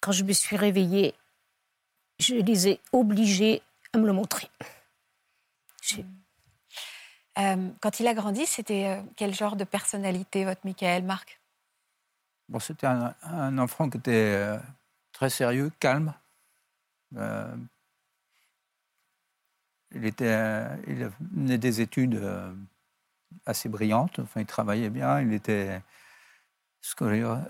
[0.00, 1.14] quand je me suis réveillée,
[2.18, 3.62] je les ai obligés
[3.92, 4.48] à me le montrer.
[5.82, 6.04] J'ai-
[7.38, 11.40] Euh, quand il a grandi, c'était euh, quel genre de personnalité, votre Michael, Marc?
[12.48, 14.58] Bon, c'était un, un enfant qui était euh,
[15.12, 16.12] très sérieux, calme.
[17.16, 17.54] Euh,
[19.92, 22.52] il, était, euh, il venait des études euh,
[23.46, 24.18] assez brillantes.
[24.20, 25.20] Enfin, il travaillait bien.
[25.20, 25.82] Il était
[26.80, 27.44] scolaire.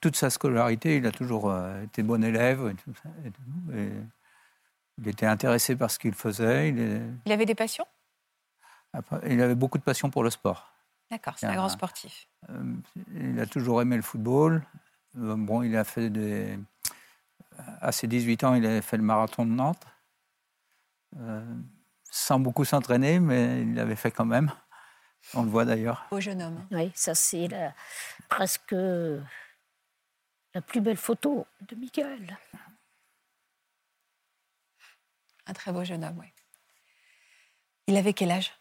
[0.00, 2.72] Toute sa scolarité, il a toujours été bon élève.
[3.24, 3.90] et tout et
[4.98, 6.68] il était intéressé par ce qu'il faisait.
[6.68, 7.86] Il, est- Il avait des passions?
[8.92, 10.70] Après, il avait beaucoup de passion pour le sport.
[11.10, 12.28] D'accord, c'est un grand sportif.
[12.48, 12.74] Euh,
[13.14, 14.62] il a toujours aimé le football.
[15.14, 16.58] Bon, il a fait des.
[17.80, 19.84] À ses 18 ans, il a fait le marathon de Nantes.
[21.20, 21.44] Euh,
[22.10, 24.50] sans beaucoup s'entraîner, mais il l'avait fait quand même.
[25.34, 26.06] On le voit d'ailleurs.
[26.10, 26.66] Beau jeune homme.
[26.70, 27.72] Oui, ça c'est la-
[28.28, 32.36] presque la plus belle photo de Michael.
[35.46, 36.26] Un très beau jeune homme, oui.
[37.86, 38.52] Il avait quel âge?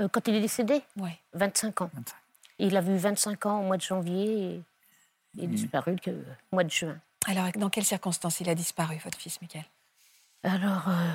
[0.00, 1.10] Euh, quand il est décédé, Oui.
[1.32, 1.90] 25 ans.
[1.94, 2.16] 25.
[2.58, 4.62] Il a vu 25 ans au mois de janvier et
[5.34, 5.50] il est Mm.
[5.54, 6.24] disparu que au
[6.56, 7.00] mois de juin.
[7.26, 9.64] Alors, dans quelles circonstances il a disparu, votre fils, Michael?
[10.42, 11.12] Alors, euh,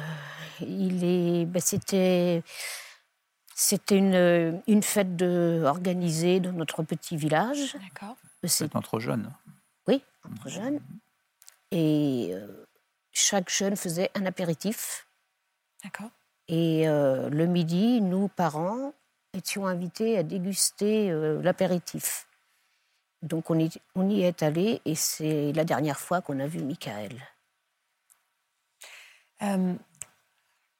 [0.61, 2.43] il est, ben, c'était,
[3.55, 7.73] c'était une, une fête de, organisée dans notre petit village.
[7.73, 8.15] D'accord.
[8.43, 9.33] C'est C'est entre jeunes.
[9.87, 10.79] oui, entre jeunes.
[11.71, 12.65] Et euh,
[13.11, 15.07] chaque jeune faisait un apéritif.
[15.83, 16.11] D'accord.
[16.47, 18.93] Et euh, le midi, nous, parents,
[19.33, 22.27] étions invités à déguster euh, l'apéritif.
[23.25, 26.59] Donc on, est- on y est allé et c'est la dernière fois qu'on a vu
[26.63, 27.21] Michael.
[29.41, 29.73] Euh,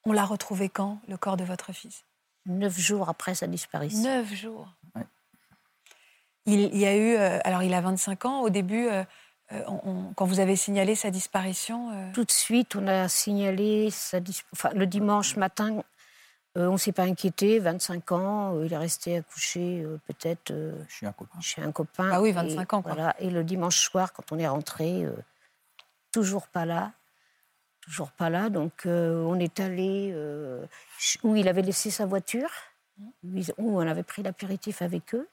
[0.06, 2.04] on l'a retrouvé quand, le corps de votre fils?
[2.46, 4.04] Neuf jours après sa disparition.
[4.04, 4.68] Neuf jours.
[4.96, 5.06] Ouais.
[6.46, 9.04] Il, il y a eu, euh, alors il a 25 ans, au début, euh,
[9.52, 13.08] euh, on- on- quand vous avez signalé sa disparition, euh, Tout de suite, on a
[13.10, 15.84] signalé sa dis- enfin, le dimanche matin.
[16.58, 20.52] Euh, on ne s'est pas inquiété, 25 ans, euh, il est resté accouché euh, peut-être
[20.52, 21.42] euh, un copain.
[21.42, 22.10] chez un copain.
[22.12, 22.94] Ah oui, Et 25 ans, quoi.
[22.94, 23.16] Voilà.
[23.20, 25.12] Et le dimanche soir, quand on est rentré, euh,
[26.12, 26.94] toujours pas là.
[27.82, 28.50] Toujours pas là.
[28.50, 30.66] Donc, euh, on est allé euh,
[31.24, 32.50] où il avait laissé sa voiture,
[33.00, 35.28] où ils- où on avait pris l'apéritif avec eux.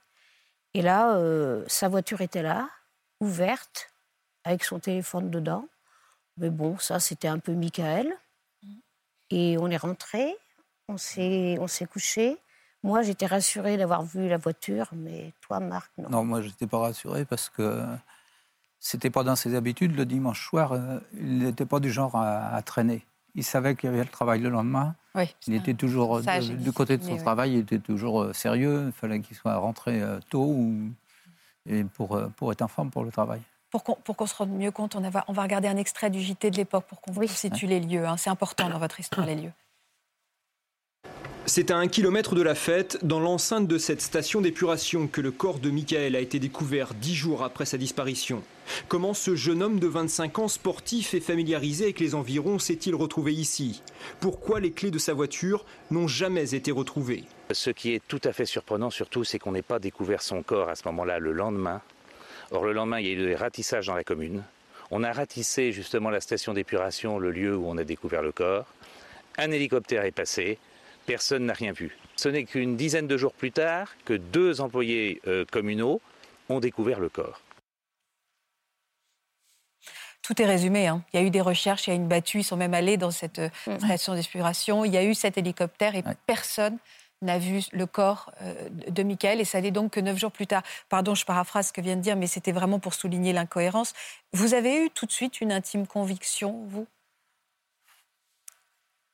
[0.75, 2.69] Et là, euh, sa voiture était là,
[3.21, 3.91] ouverte,
[4.45, 5.67] avec son téléphone dedans.
[6.39, 8.13] Mais bon, ça, c'était un peu Michael.
[9.31, 10.35] Et on est rentré,
[10.89, 12.37] on s'est on s'est couché.
[12.85, 16.09] Moi, j'étais rassurée d'avoir vu la voiture, mais toi, Marc, non.
[16.09, 17.85] Non, moi, je n'étais pas rassuré parce que
[18.81, 19.95] c'était pas dans ses habitudes.
[19.97, 23.07] Le dimanche soir, euh, il n'était pas du genre à, à traîner.
[23.35, 24.97] Il savait qu'il y avait le travail le lendemain.
[25.15, 28.33] oui, Il était toujours euh, de- du côté de son travail, il était toujours euh,
[28.33, 28.85] sérieux.
[28.87, 30.91] Il fallait qu'il soit rentré tôt ou-
[31.67, 33.41] et pour, pour être en forme pour le travail.
[33.71, 36.11] Pour qu'on pour qu'on se rende mieux compte, on va, on va regarder un extrait
[36.11, 37.29] du JT de l'époque pour qu'on vous Oui.
[37.29, 38.05] situe les lieux.
[38.07, 38.17] hein.
[38.17, 39.53] C'est important dans votre histoire, les lieux.
[41.45, 45.33] C'est à un kilomètre de la fête, dans l'enceinte de cette station d'épuration, que le
[45.33, 48.45] corps de Michael a été découvert dix jours après sa disparition.
[48.87, 53.35] Comment ce jeune homme de 25 ans, sportif et familiarisé avec les environs, s'est-il retrouvé
[53.35, 53.83] ici?
[54.21, 57.25] Pourquoi les clés de sa voiture n'ont jamais été retrouvées?
[57.51, 60.69] Ce qui est tout à fait surprenant surtout, c'est qu'on n'ait pas découvert son corps
[60.69, 61.83] à ce moment-là le lendemain.
[62.53, 64.45] Or le lendemain, il y a eu des ratissages dans la commune.
[64.93, 68.67] On a ratissé justement la station d'épuration, le lieu où on a découvert le corps.
[69.39, 70.59] Un hélicoptère est passé,
[71.07, 71.97] personne n'a rien vu.
[72.17, 76.01] Ce n'est qu'une dizaine de jours plus tard que deux employés euh, communaux
[76.49, 77.41] ont découvert le corps.
[80.23, 80.87] Tout est résumé.
[80.87, 81.03] hein.
[81.13, 82.97] Il y a eu des recherches, il y a une battue, ils sont même allés
[82.97, 83.49] dans cette euh,
[83.79, 84.85] station d'exploration.
[84.85, 86.79] Il y a eu cet hélicoptère et personne
[87.23, 89.41] n'a vu le corps euh, de Michael.
[89.41, 90.63] Et ça n'est donc que neuf jours plus tard.
[90.89, 93.95] Pardon, je paraphrase ce que vient de dire, mais c'était vraiment pour souligner l'incohérence.
[94.33, 96.87] Vous avez eu tout de suite une intime conviction, vous?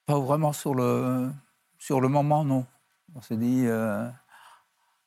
[0.05, 1.31] Pas vraiment sur le,
[1.79, 2.67] sur le moment, non.
[3.15, 4.09] On s'est dit, euh,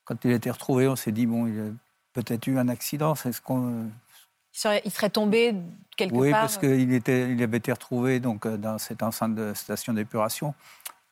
[0.05, 1.63] quand il a été retrouvé, on s'est dit, bon, il a
[2.13, 3.15] peut-être eu un accident.
[3.15, 3.89] C'est ce qu'on.
[4.53, 5.55] il serait, il serait tombé
[5.95, 9.36] quelque Oui, part parce qu'il était, il avait été retrouvé donc, euh, dans cette enceinte
[9.36, 10.53] de station d'épuration,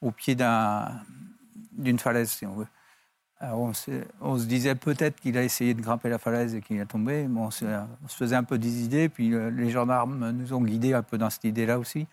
[0.01, 0.91] au pied d'un,
[1.73, 2.67] d'une falaise, si on veut.
[3.41, 3.73] Alors on,
[4.37, 7.23] se disait peut-être qu'il a essayé de grimper la falaise et qu'il est tombé.
[7.23, 10.53] Bon, on, se, on se faisait un peu des idées, puis euh, les gendarmes nous
[10.53, 12.05] ont guidés un peu dans cette idée-là aussi.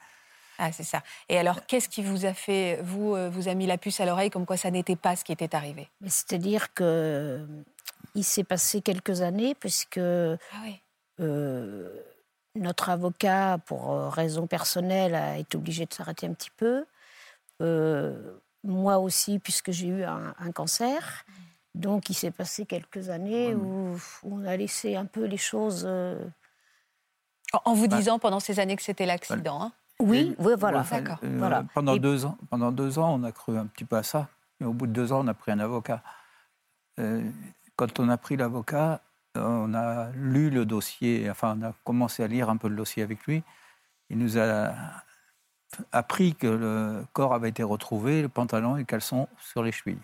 [0.59, 1.03] Ah, c'est ça.
[1.29, 4.07] Et alors, qu'est-ce qui vous a fait, vous, euh, vous a mis la puce à
[4.07, 5.89] l'oreille comme quoi ça n'était pas ce qui était arrivé?
[6.07, 7.47] C'est-à-dire que euh,
[8.15, 10.81] il s'est passé quelques années, puisque Ah oui.
[11.21, 11.91] euh,
[12.55, 16.87] notre avocat, pour raison personnelle, a été obligé de s'arrêter un petit peu.
[17.61, 21.25] Euh, moi aussi, puisque j'ai eu un, un cancer.
[21.75, 25.85] Donc, il s'est passé quelques années où, où on a laissé un peu les choses.
[25.87, 26.19] euh,
[27.65, 27.97] En, vous Bah.
[27.99, 29.61] disant pendant ces années que c'était l'accident.
[29.63, 30.85] hein Oui, oui, voilà.
[30.93, 31.65] Euh, Voilà.
[31.75, 34.29] Pendant, Et- deux ans, pendant deux ans, on a cru un petit peu à ça.
[34.61, 36.03] Mais au bout de deux ans, on a pris un avocat.
[36.99, 37.23] Euh,
[37.77, 39.01] quand on a pris l'avocat,
[39.35, 43.03] on a lu le dossier, enfin, on a commencé à lire un peu le dossier
[43.03, 43.43] avec lui.
[44.09, 44.73] Il nous a
[45.93, 49.99] appris que le corps avait été retrouvé, le pantalon et le caleçon sur les chevilles.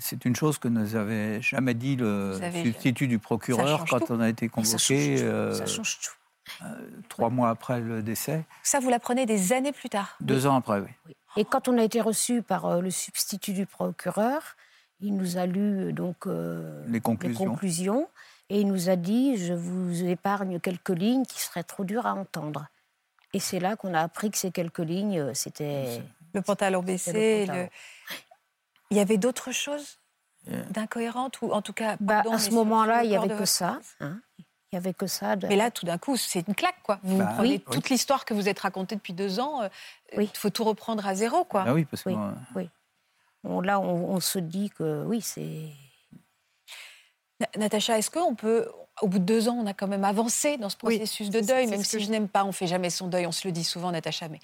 [0.00, 4.12] C'est une chose que nous avait jamais dit le avez- substitut du procureur quand tout.
[4.12, 6.12] on a été Mais ça change convoqué tout, euh, ça change tout.
[7.08, 10.16] Trois mois après le décès, Ça, vous l'apprenez des années plus tard.
[10.20, 11.14] deux ans après, oui.
[11.36, 14.56] Et quand on a été reçu par euh, le substitut du procureur,
[15.00, 17.44] il nous a lu euh, donc euh, Les conclusions.
[17.44, 18.08] conclusions
[18.50, 22.14] et il nous a dit je vous épargne quelques lignes qui seraient trop dures à
[22.14, 22.66] entendre.
[23.34, 26.02] Et c'est là qu'on a appris que ces quelques lignes, euh, c'était
[26.34, 27.12] Le pantalon baissé.
[27.12, 27.62] le pantalon.
[27.64, 27.68] le-
[28.90, 29.98] Il y avait d'autres choses
[30.50, 30.64] Euh.
[30.70, 31.96] d'incohérentes ou en tout cas.
[32.00, 33.80] Bah, pardon, à ce moment-là, il n'y avait de que ça.
[34.00, 34.18] hein.
[34.70, 35.34] Il n'y avait que ça.
[35.36, 36.98] de- Mais là, tout d'un coup, c'est une claque, quoi.
[37.02, 37.64] Vous Bah, prenez oui.
[37.70, 39.62] toute l'histoire que vous êtes racontée depuis deux ans.
[39.62, 39.68] euh,
[40.12, 40.30] Il Oui.
[40.34, 41.64] faut tout reprendre à zéro, quoi.
[41.66, 42.16] Ah oui, parce que Oui.
[42.16, 42.34] moi,
[43.44, 45.70] on- là, on, on se dit que oui, c'est.
[47.40, 48.68] Na- Natacha, est-ce qu'on peut,
[49.00, 51.40] au bout de deux ans, on a quand même avancé dans ce Oui, processus de
[51.40, 53.64] deuil, même si je- n'aime pas, on fait jamais son deuil, on se le dit
[53.64, 54.40] souvent, Natacha, mais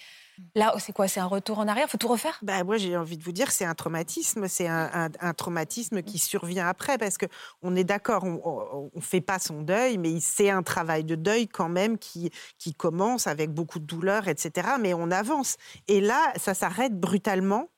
[0.55, 1.09] là, c'est quoi?
[1.09, 1.89] C'est un retour en arrière?
[1.89, 2.39] Faut tout refaire?
[2.43, 6.68] Bah, moi, j'ai envie de vous dire, c'est un traumatisme, c'est un, traumatisme qui survient
[6.68, 7.26] après, parce que
[7.62, 11.49] on est d'accord, on ne fait pas son deuil, mais c'est un travail de deuil
[11.49, 12.30] quand même qui
[12.76, 14.68] commence avec beaucoup de douleur, etc.
[14.80, 15.57] Mais on avance.
[15.89, 17.68] Et là, ça s'arrête brutalement.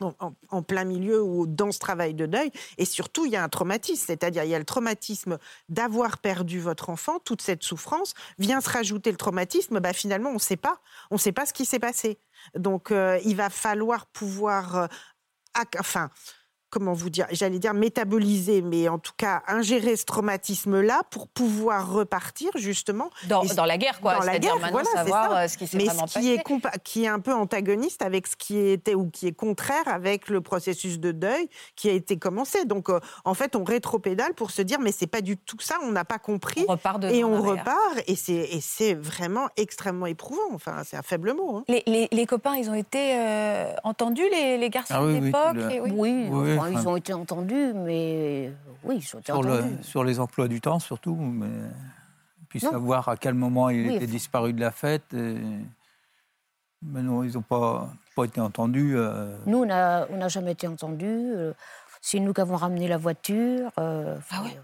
[0.00, 2.52] En, plein milieu ou dans ce travail de deuil.
[2.76, 5.38] Et surtout, il y a un traumatisme, c'est-à-dire il y a le traumatisme
[5.68, 10.34] d'avoir perdu votre enfant, toute cette souffrance, vient se rajouter le traumatisme, bah, finalement, on
[10.34, 10.80] ne sait pas.
[11.10, 12.20] On ne sait pas ce qui s'est passé.
[12.54, 14.86] Donc, euh, il va falloir pouvoir, euh,
[15.78, 16.10] enfin,
[16.70, 21.90] comment vous dire, j'allais dire métaboliser, mais en tout cas ingérer ce traumatisme-là pour pouvoir
[21.92, 24.14] repartir justement dans, Et- dans la guerre, quoi.
[24.14, 26.42] dans la C'est-à-dire guerre, voilà, savoir euh, ce qui s'est mais vraiment ce qui est,
[26.42, 26.54] passé.
[26.54, 30.28] compa- qui est un peu antagoniste avec ce qui était ou qui est contraire avec
[30.28, 32.64] le processus de deuil qui a été commencé.
[32.64, 35.76] Donc, euh, en fait, on rétropédale pour se dire, mais c'est pas du tout ça,
[35.82, 36.64] on n'a pas compris.
[36.68, 37.50] On repart de et on arrière.
[37.64, 40.40] repart, et c'est, et c'est vraiment extrêmement éprouvant.
[40.52, 41.56] Enfin, c'est un faible mot.
[41.58, 41.64] hein.
[41.68, 45.18] Les, les- les copains, ils ont été euh, entendus, les, les garçons Ah oui, de
[45.20, 45.56] oui, l'époque?
[45.84, 45.90] oui.
[45.98, 48.52] Oui, Oui, enfin- ils ont été entendus, mais
[48.84, 49.82] oui, ils ont été sur, le- entendus.
[49.82, 51.48] sur les emplois du temps surtout, mais
[52.48, 52.70] puis Non.
[52.70, 55.12] savoir à quel moment il Oui, était disparu de la fête.
[55.14, 55.36] et-
[56.82, 58.94] Mais non, ils n'ont pas, pas été entendus.
[58.96, 61.04] euh, Nous, on n'a on jamais été entendus.
[61.34, 61.52] euh,
[62.00, 63.72] C'est nous qui avons ramené la voiture.
[63.80, 64.56] euh, Ah enfin, ouais.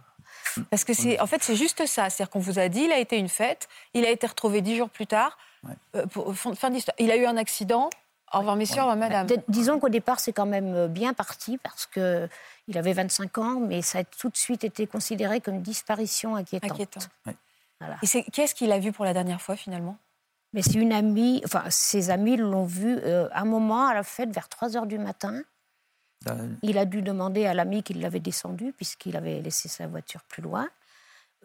[0.70, 2.08] Parce que c'est, en fait, c'est juste ça.
[2.08, 4.76] C'est-à-dire qu'on vous a dit, il a été une fête, il a été retrouvé dix
[4.76, 5.36] jours plus tard.
[5.64, 5.74] Ouais.
[5.96, 6.94] Euh, pour- fin, fin d'histoire.
[7.00, 7.90] Il a eu un accident.
[8.34, 9.26] Au revoir, messieurs, au revoir, madame.
[9.48, 12.28] Disons qu'au départ, c'est quand même bien parti parce que
[12.66, 16.70] il avait 25 ans, mais ça a tout de suite été considéré comme disparition inquiétante.
[16.70, 17.00] Inquiétant.
[17.80, 17.96] Voilà.
[18.02, 19.98] Et qu'est-ce qu'il a vu pour la dernière fois, finalement?
[20.52, 24.32] Mais c'est une amie, enfin, ses amis l'ont vu euh, un moment à la fête
[24.32, 25.42] vers 3 heures du matin.
[26.24, 30.22] là, Il a dû demander à l'ami qui l'avait descendu, puisqu'il avait laissé sa voiture
[30.22, 30.68] plus loin.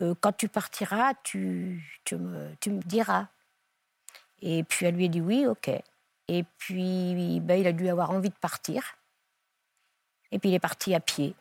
[0.02, 3.28] Euh, quand tu partiras, tu, tu, me, tu me diras.
[4.42, 5.72] Et puis elle lui a dit oui, ok.
[6.32, 8.84] Et puis ben, il a dû avoir envie de partir.
[10.32, 11.36] Et puis il est parti à pied.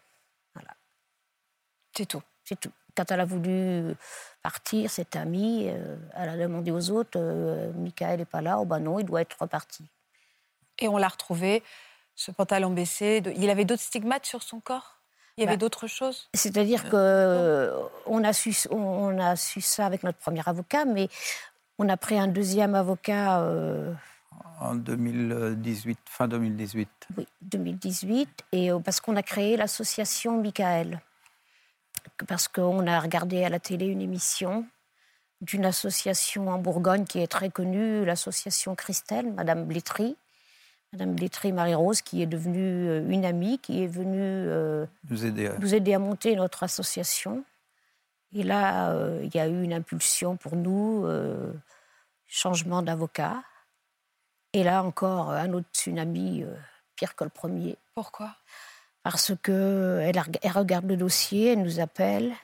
[1.96, 2.22] C'est tout.
[2.44, 2.70] C'est tout.
[2.96, 3.94] Quand elle a voulu
[4.42, 8.58] partir, cette amie, euh, elle a demandé aux autres euh, Michael n'est pas là.
[8.60, 9.84] Oh ben non, il doit être reparti.
[10.78, 11.62] Et on l'a retrouvé,
[12.14, 13.22] ce pantalon baissé.
[13.36, 14.96] Il avait d'autres stigmates sur son corps?
[15.36, 16.28] Il y avait Bah, d'autres choses?
[16.34, 17.72] C'est-à-dire que
[18.06, 21.08] on a su, on a su ça avec notre premier avocat, mais
[21.78, 23.40] on a pris un deuxième avocat.
[23.42, 23.92] euh,
[24.60, 26.88] En 2018, fin 2018.
[27.16, 31.00] Oui, 2018, et euh, parce qu'on a créé l'association Michael.
[32.26, 34.66] Parce qu'on a regardé à la télé une émission
[35.40, 40.16] d'une association en Bourgogne qui est très connue, l'association Christelle, Madame Blétry.
[40.92, 45.46] Madame Blétry Marie-Rose, qui est devenue euh, une amie, qui est venue euh, Nous aider.
[45.48, 47.44] à- nous aider à monter notre association.
[48.32, 51.52] Et là, euh, il y a eu une impulsion pour nous, euh,
[52.26, 53.42] changement d'avocat.
[54.58, 56.52] Et là encore, un autre tsunami, euh,
[56.96, 57.76] pire que le premier.
[57.94, 58.34] Pourquoi?
[59.04, 62.34] Parce que elle, a reg- elle regarde le dossier, elle nous appelle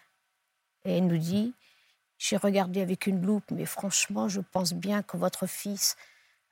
[0.85, 1.55] et elle nous dit
[2.17, 5.97] J'ai regardé avec une loupe, mais franchement, je pense bien que votre fils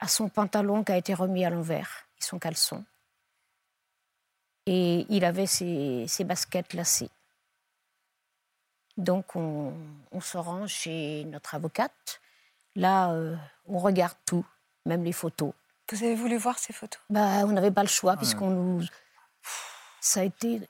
[0.01, 2.85] a son pantalon qui a été remis à l'envers et son caleçon.
[4.67, 7.11] Et il avait ses, ses baskets lacées.
[8.97, 9.73] Donc, on,
[10.11, 12.21] on se rend chez notre avocate.
[12.75, 13.37] Là, euh,
[13.67, 14.45] on regarde tout,
[14.87, 15.53] même les photos.
[15.93, 17.01] Vous avez voulu voir ces photos?
[17.11, 18.85] Bah, on n'avait pas le choix, puisqu'on nous.
[20.01, 20.61] Ça a été.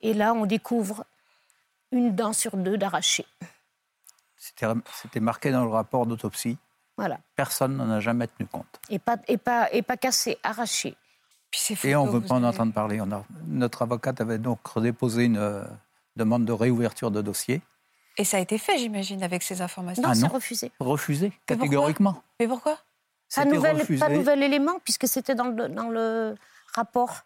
[0.00, 1.04] et- là, on découvre
[1.92, 3.26] une dent sur deux d'arrachée.
[4.36, 6.56] C'était marqué dans le rapport d'autopsie.
[6.96, 7.18] Voilà.
[7.34, 8.80] Personne n'en a jamais tenu compte.
[8.88, 10.96] Et pas, et pas, et pas cassée, arrachée.
[11.50, 13.00] Puis ces Et on ne veut pas en avez- entendre parler.
[13.00, 15.62] On a- notre avocate avait donc déposé une euh,
[16.16, 17.60] demande de réouverture de dossier.
[18.18, 20.02] Et ça a été fait, j'imagine, avec ces informations.
[20.02, 20.28] Non, Ah c'est non.
[20.28, 20.72] refusé.
[20.80, 21.56] Refusé, pourquoi?
[21.56, 22.22] catégoriquement.
[22.40, 22.78] Mais pourquoi?
[23.34, 23.98] Pas nouvel, refusé.
[24.00, 26.34] pas nouvel élément, puisque c'était dans le, dans le
[26.74, 27.22] rapport.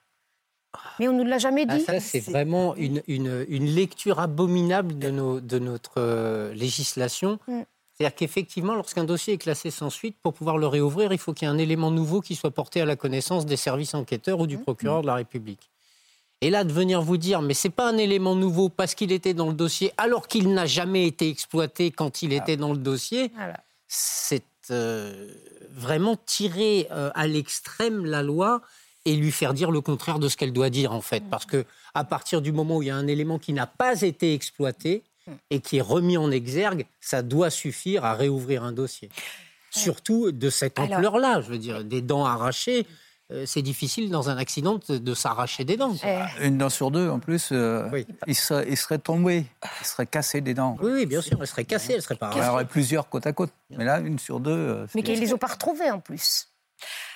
[0.98, 1.84] Mais on ne nous l'a jamais Ah, dit.
[1.84, 7.38] ça, c'est vraiment une, une- une lecture abominable de, nos- de notre euh, législation.
[7.48, 7.60] Mm.
[7.92, 11.46] C'est-à-dire qu'effectivement, lorsqu'un dossier est classé sans suite, pour pouvoir le réouvrir, il faut qu'il
[11.46, 14.46] y ait un élément nouveau qui soit porté à la connaissance des services enquêteurs ou
[14.46, 14.62] du Mm.
[14.62, 15.70] procureur de la République.
[16.40, 19.34] Et là, de venir vous dire, mais c'est pas un élément nouveau parce qu'il était
[19.34, 23.30] dans le dossier, alors qu'il n'a jamais été exploité quand il était dans le dossier,
[23.88, 25.28] c'est euh,
[25.72, 28.62] vraiment tirer euh, à l'extrême la loi
[29.04, 31.64] et lui faire dire le contraire de ce qu'elle doit dire en fait, parce que
[31.94, 35.02] à partir du moment où il y a un élément qui n'a pas été exploité
[35.50, 39.10] et qui est remis en exergue, ça doit suffire à réouvrir un dossier.
[39.70, 42.86] Surtout de cette ampleur-là, je veux dire, des dents arrachées.
[43.32, 45.94] Euh, C'est difficile dans un accident de, de s'arracher des dents.
[46.04, 48.06] Eh, Une dent sur deux, en plus, euh, Oui.
[48.26, 49.46] il, serait, il serait tombé.
[49.80, 50.76] Il serait cassé des dents.
[50.82, 53.26] Oui, oui, bien sûr, elle serait cassée, elle serait pas Il y aurait plusieurs côte
[53.26, 53.52] à côte.
[53.70, 54.50] Mais là, une sur deux.
[54.50, 56.48] euh, mais qu'ils ne les ont pas retrouvés en plus.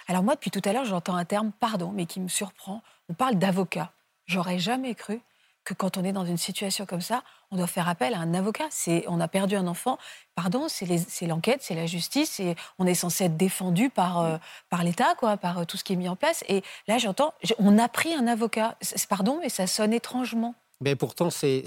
[0.09, 2.83] Alors moi, depuis tout à l'heure, j'entends un terme, pardon, mais qui me surprend.
[3.09, 3.91] On parle d'avocat.
[4.27, 5.21] J'aurais jamais cru
[5.65, 8.35] que quand on est dans une situation comme ça, on doit faire appel à un
[8.35, 8.69] avocat.
[9.07, 9.99] On a perdu un enfant.
[10.35, 10.87] Pardon, c'est,
[11.27, 14.37] l'enquête, c'est la justice, et on est censé être défendu par, euh,
[14.69, 16.45] par l'État, quoi, par euh, tout ce qui est mis en place.
[16.49, 18.77] Et là, j'entends, on a pris un avocat.
[19.09, 20.55] Pardon, mais ça sonne étrangement.
[20.81, 21.65] Mais pourtant, c'est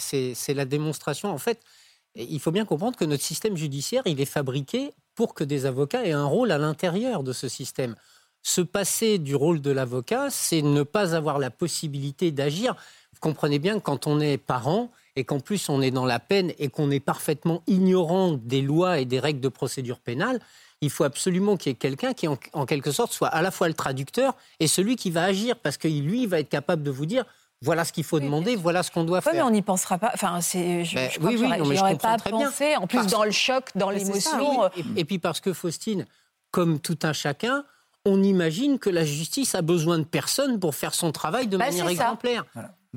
[0.50, 1.32] la démonstration.
[1.32, 1.60] En fait,
[2.16, 6.06] il faut bien comprendre que notre système judiciaire, il est fabriqué pour que des avocats
[6.06, 7.96] aient un rôle à l'intérieur de ce système.
[8.44, 12.76] Se passer du rôle de l'avocat, c'est ne pas avoir la possibilité d'agir.
[13.18, 16.20] Vous comprenez bien que quand on est parent et qu'en plus on est dans la
[16.20, 20.40] peine et qu'on est parfaitement ignorant des lois et des règles de procédure pénale,
[20.82, 23.50] il faut absolument qu'il y ait quelqu'un qui, en, en quelque sorte, soit à la
[23.50, 26.84] fois le traducteur et celui qui va agir, parce que lui, il va être capable
[26.84, 27.26] de vous dire
[27.64, 29.34] voilà ce qu'il faut demander, voilà ce qu'on doit faire.
[29.34, 30.12] mais on n'y pensera pas.
[30.14, 32.18] Enfin, c'est, je, Ben, je crois oui, que oui, j'aurais- non, mais je comprends pas
[32.18, 32.46] très bien.
[32.52, 32.76] pensé.
[32.76, 34.62] En plus, Parce- dans le choc, dans ça, l'émotion.
[34.76, 34.84] oui.
[34.96, 36.06] et, et puis parce que Faustine,
[36.52, 37.64] comme tout un chacun,
[38.06, 41.66] on imagine que la justice a besoin de personne pour faire son travail de Bah,
[41.66, 42.18] manière ça.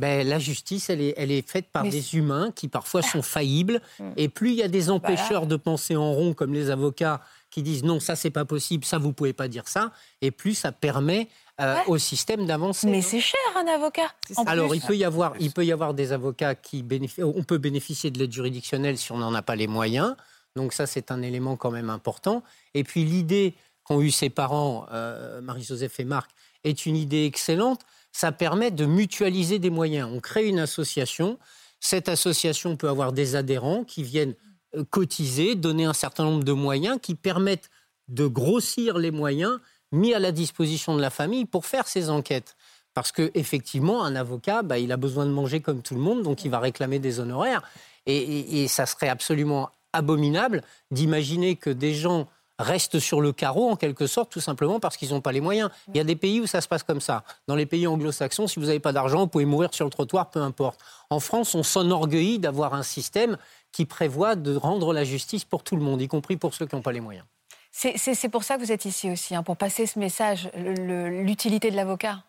[0.00, 3.22] Ben, la justice, elle est, elle est faite par Mais des humains qui parfois sont
[3.22, 3.80] faillibles.
[4.00, 4.12] Mm.
[4.16, 7.20] Et plus il y a des empêcheurs de penser en rond, comme les avocats,
[7.50, 9.92] qui disent non, ça c'est pas possible, ça vous pouvez pas dire ça,
[10.22, 11.28] et plus ça permet
[11.60, 11.82] euh, Ouais.
[11.88, 12.86] au système d'avancer.
[12.88, 14.10] Mais c'est cher un avocat.
[14.36, 14.78] En Alors, plus.
[14.78, 17.22] il peut, y avoir, il peut y avoir des avocats qui bénéficient.
[17.24, 20.16] On peut bénéficier de l'aide juridictionnelle si on n'en a pas les moyens.
[20.56, 22.42] Donc, ça, c'est un élément quand même important.
[22.72, 26.30] Et puis, l'idée qu'ont eu ses parents, euh, Marie-Joseph et Marc,
[26.64, 27.82] est une idée excellente.
[28.12, 30.08] Ça permet de mutualiser des moyens.
[30.12, 31.38] On crée une association.
[31.80, 34.34] Cette association peut avoir des adhérents qui viennent
[34.76, 37.70] euh, cotiser, donner un certain nombre de moyens qui permettent
[38.08, 39.58] de grossir les moyens
[39.92, 42.56] mis à la disposition de la famille pour faire ces enquêtes.
[42.94, 46.22] Parce que effectivement, un avocat, bah, il a besoin de manger comme tout le monde,
[46.22, 47.62] donc il va réclamer des honoraires.
[48.06, 52.28] Et, ça serait absolument abominable d'imaginer que des gens
[52.60, 55.70] restent sur le carreau, en quelque sorte, tout simplement parce qu'ils n'ont pas les moyens.
[55.88, 57.24] Il y a des pays où ça se passe comme ça.
[57.48, 60.30] Dans les pays anglo-saxons, si vous n'avez pas d'argent, vous pouvez mourir sur le trottoir,
[60.30, 60.80] peu importe.
[61.10, 63.36] En France, on s'enorgueillit d'avoir un système
[63.72, 66.74] qui prévoit de rendre la justice pour tout le monde, y compris pour ceux qui
[66.76, 67.24] n'ont pas les moyens.
[67.72, 70.50] C'est- C'est c'est pour ça que vous êtes ici aussi, hein, pour passer ce message,
[70.56, 72.22] l'utilité de l'avocat.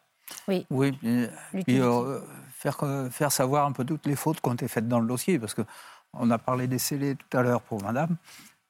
[0.48, 0.66] Oui.
[0.70, 2.22] Oui, euh,
[2.54, 2.78] faire,
[3.12, 5.54] faire savoir un peu toutes les fautes qui ont été faites dans le dossier, parce
[5.54, 5.64] que
[6.14, 8.16] on a parlé des scellés tout à l'heure pour madame.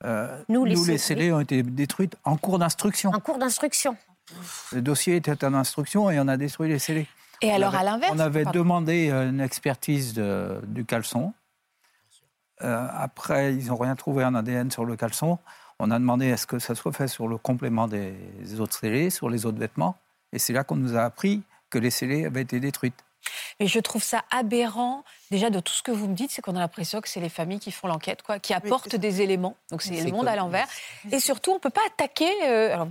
[0.03, 3.11] Euh, Nous, les les scellés- ont été détruits en cours d'instruction.
[3.11, 3.95] En cours d'instruction.
[4.71, 7.07] Le dossier était en instruction et on a détruit les scellés.
[7.41, 8.59] Et On alors, avait- à l'inverse On avait pardon.
[8.59, 11.33] demandé euh, une expertise de- du caleçon.
[12.63, 15.39] Euh, après, ils n'ont rien trouvé en ADN sur le caleçon.
[15.79, 19.29] On a demandé est-ce que ça soit fait sur le complément des autres scellés, sur
[19.29, 19.97] les autres vêtements.
[20.31, 21.41] Et c'est là qu'on nous a appris
[21.71, 23.03] que les scellés avaient été détruites.
[23.59, 26.55] Mais je trouve ça aberrant, déjà, de tout ce que vous me dites, c'est qu'on
[26.55, 29.55] a l'impression que c'est les familles qui font l'enquête, quoi, qui apportent des éléments.
[29.69, 30.67] Donc c'est le monde à l'envers.
[31.11, 32.31] Et surtout, on ne peut pas attaquer.
[32.43, 32.87] euh, alors,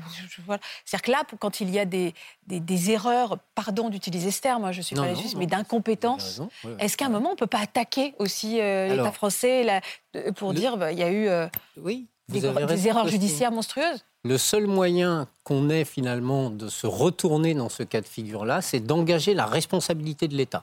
[0.46, 0.60] voilà.
[0.84, 2.14] C'est-à-dire que là, quand il y a des,
[2.46, 5.20] des, des erreurs, pardon d'utiliser ce terme, hein, je ne suis Non, pas non.
[5.36, 6.76] mais d'incompétence, raison, ouais, ouais.
[6.84, 9.80] est-ce qu'à un moment, on ne peut pas attaquer aussi euh, l'État français
[10.16, 14.66] euh, pour dire qu'il y a eu euh, Oui, des, erreurs judiciaires monstrueuses Le seul
[14.66, 19.46] moyen qu'on ait finalement de se retourner dans ce cas de figure-là, c'est d'engager la
[19.46, 20.62] responsabilité de l'État.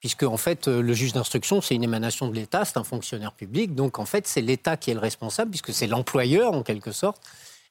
[0.00, 3.32] Puisque, en fait, euh, le juge d'instruction, c'est une émanation de l'État, c'est un fonctionnaire
[3.32, 3.74] public.
[3.74, 7.20] Donc, en fait, c'est l'État qui est le responsable, puisque c'est l'employeur, en quelque sorte.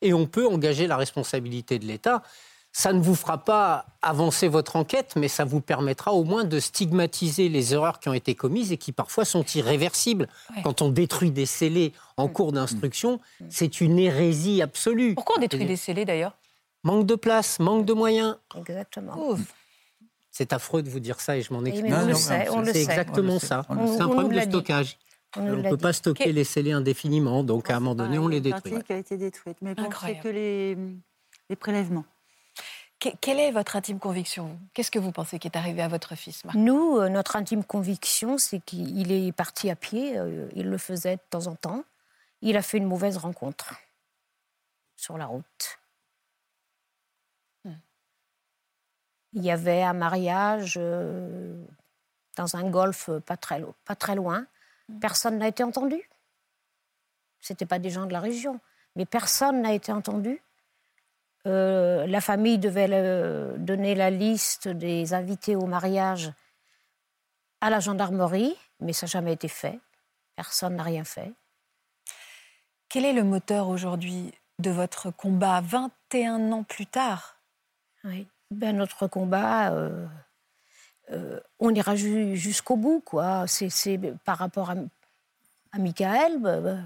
[0.02, 2.24] Et on peut engager la responsabilité de l'État.
[2.80, 6.60] Ça ne vous fera pas avancer votre enquête, mais ça vous permettra au moins de
[6.60, 10.28] stigmatiser les erreurs qui ont été commises et qui parfois sont irréversibles.
[10.56, 10.62] Ouais.
[10.62, 13.20] Quand on détruit des scellés en cours d'instruction,
[13.50, 15.16] c'est une hérésie absolue.
[15.16, 16.38] Pourquoi on détruit des scellés d'ailleurs?
[16.84, 18.38] Manque de place, manque de moyens.
[18.56, 19.30] Exactement.
[19.32, 19.40] Ouf.
[20.30, 21.82] C'est affreux de vous dire ça et je m'en excuse.
[21.84, 22.80] mais on Non, le non, sait, on le C'est sait.
[22.92, 23.66] exactement le sait, ça.
[23.68, 25.00] C'est un On problème de stockage.
[25.36, 25.82] On ne peut dit.
[25.82, 28.84] pas stocker les scellés indéfiniment, donc à un moment donné, on les Une détruit.
[28.86, 29.58] qui a été détruite.
[29.64, 30.78] Mais bon, c'est que les,
[31.50, 32.06] les prélèvements.
[33.00, 34.60] Que- Quelle est votre intime conviction?
[34.74, 36.56] Qu'est-ce que vous pensez qui est arrivé à votre fils, Marc?
[36.58, 40.18] Nous, euh, notre intime conviction, c'est qu'il est parti à pied.
[40.18, 41.84] euh, il le faisait de temps en temps.
[42.42, 43.76] Il a fait une mauvaise rencontre
[44.96, 45.80] sur la route.
[47.66, 47.74] Hmm.
[49.34, 51.64] Il y avait un mariage euh,
[52.36, 54.46] dans un golfe pas très, lo- pas très loin.
[54.90, 55.00] Hmm.
[55.00, 56.02] Personne n'a été entendu.
[57.42, 58.60] C'était pas des gens de la région,
[58.96, 60.42] mais personne n'a été entendu.
[61.48, 66.32] Euh, la famille devait le- donner la liste des invités au mariage
[67.62, 69.80] à la gendarmerie, mais ça n'a jamais été fait.
[70.36, 71.32] Personne n'a rien fait.
[72.90, 77.38] Quel est le moteur aujourd'hui de votre combat 21 ans plus tard?
[78.04, 78.28] Oui.
[78.52, 80.06] Ben, notre combat, euh,
[81.12, 83.46] euh, on ira ju- jusqu'au bout, quoi.
[83.48, 84.76] C'est, par rapport à,
[85.74, 86.86] à Michael,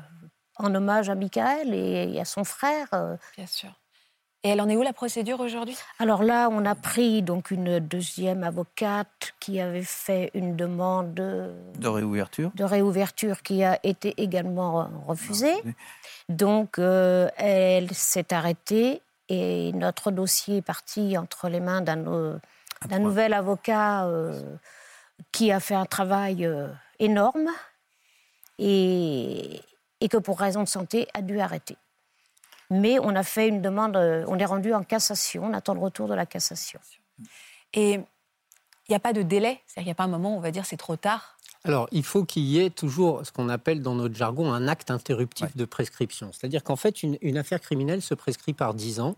[0.58, 2.88] en hommage à Michael et, et à son frère.
[2.94, 3.16] euh.
[3.38, 3.74] Bien sûr.
[4.44, 5.78] Et elle en est où la procédure aujourd'hui?
[6.00, 11.52] Alors là, on a pris donc une deuxième avocate qui avait fait une demande de,
[11.78, 12.50] De réouverture.
[12.56, 15.54] de réouverture qui a été également refusée.
[16.28, 22.40] Donc, euh, elle s'est arrêtée et notre dossier est parti entre les mains d'un euh,
[23.00, 24.42] nouvel avocat euh,
[25.32, 26.68] qui a fait un travail euh,
[26.98, 27.48] énorme
[28.58, 29.62] et,
[30.00, 31.78] et que pour raison de santé a dû arrêter.
[32.72, 35.82] Mais on a fait une demande, euh, on est rendu en cassation, on attend le
[35.82, 36.80] retour de la cassation.
[37.74, 38.06] Et il
[38.90, 40.52] n'y a pas de délai C'est-à-dire qu'il n'y a pas un moment où on va
[40.52, 41.38] dire c'est trop tard?
[41.64, 44.90] Alors, il faut qu'il y ait toujours ce qu'on appelle dans notre jargon un acte
[44.90, 46.32] interruptif de prescription.
[46.32, 49.16] C'est-à-dire qu'en fait, une, une affaire criminelle se prescrit par 10 ans.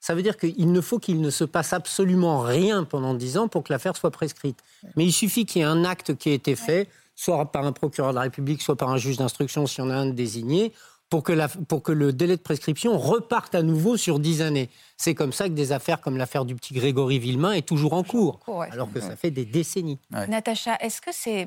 [0.00, 3.48] Ça veut dire qu'il ne faut qu'il ne se passe absolument rien pendant 10 ans
[3.48, 4.58] pour que l'affaire soit prescrite.
[4.96, 7.72] Mais il suffit qu'il y ait un acte qui ait été fait, soit par un
[7.72, 10.72] procureur de la République, soit par un juge d'instruction, si on a un désigné,
[11.10, 14.68] pour que, la- pour que le délai de prescription reparte à nouveau sur 10 années.
[14.96, 18.02] C'est comme ça que des affaires comme l'affaire du petit Grégory Villemain est toujours en
[18.02, 18.68] cours, cours, ouais.
[18.72, 19.98] alors que ça fait des décennies.
[20.12, 20.26] Ouais.
[20.26, 21.46] Natacha, est-ce que c'est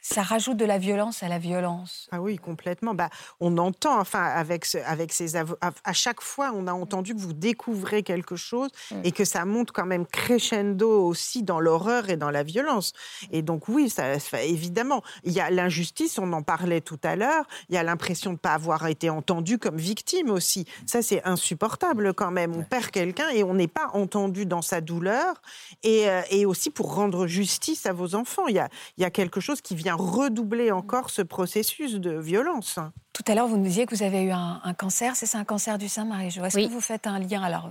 [0.00, 2.94] ça rajoute de la violence à la violence Ah oui, complètement.
[2.94, 5.44] Bah, on entend, enfin, avec, ce- avec ces à,
[5.84, 8.70] à chaque fois, on a entendu que vous découvrez quelque chose
[9.04, 12.92] et que ça monte quand même crescendo aussi dans l'horreur et dans la violence.
[13.32, 17.16] Et donc, oui, ça, ça- évidemment, il y a l'injustice, on en parlait tout à
[17.16, 20.64] l'heure, il y a l'impression de ne pas avoir été entendu comme victime aussi.
[20.86, 22.54] Ça, c'est insupportable quand même.
[22.56, 25.42] On perd quelqu'un et on n'est pas entendu dans sa douleur
[25.82, 28.46] et, euh, et aussi pour rendre justice à vos enfants.
[28.48, 32.10] Il y a, il y a quelque chose qui vient redoubler encore ce processus de
[32.18, 32.78] violence.
[33.12, 35.38] Tout à l'heure, vous nous disiez que vous avez eu un, un cancer, c'est ça,
[35.38, 36.44] un cancer du sein, Marie-Jo.
[36.44, 36.68] Est-ce Oui.
[36.68, 37.42] que vous faites un lien?
[37.42, 37.70] Alors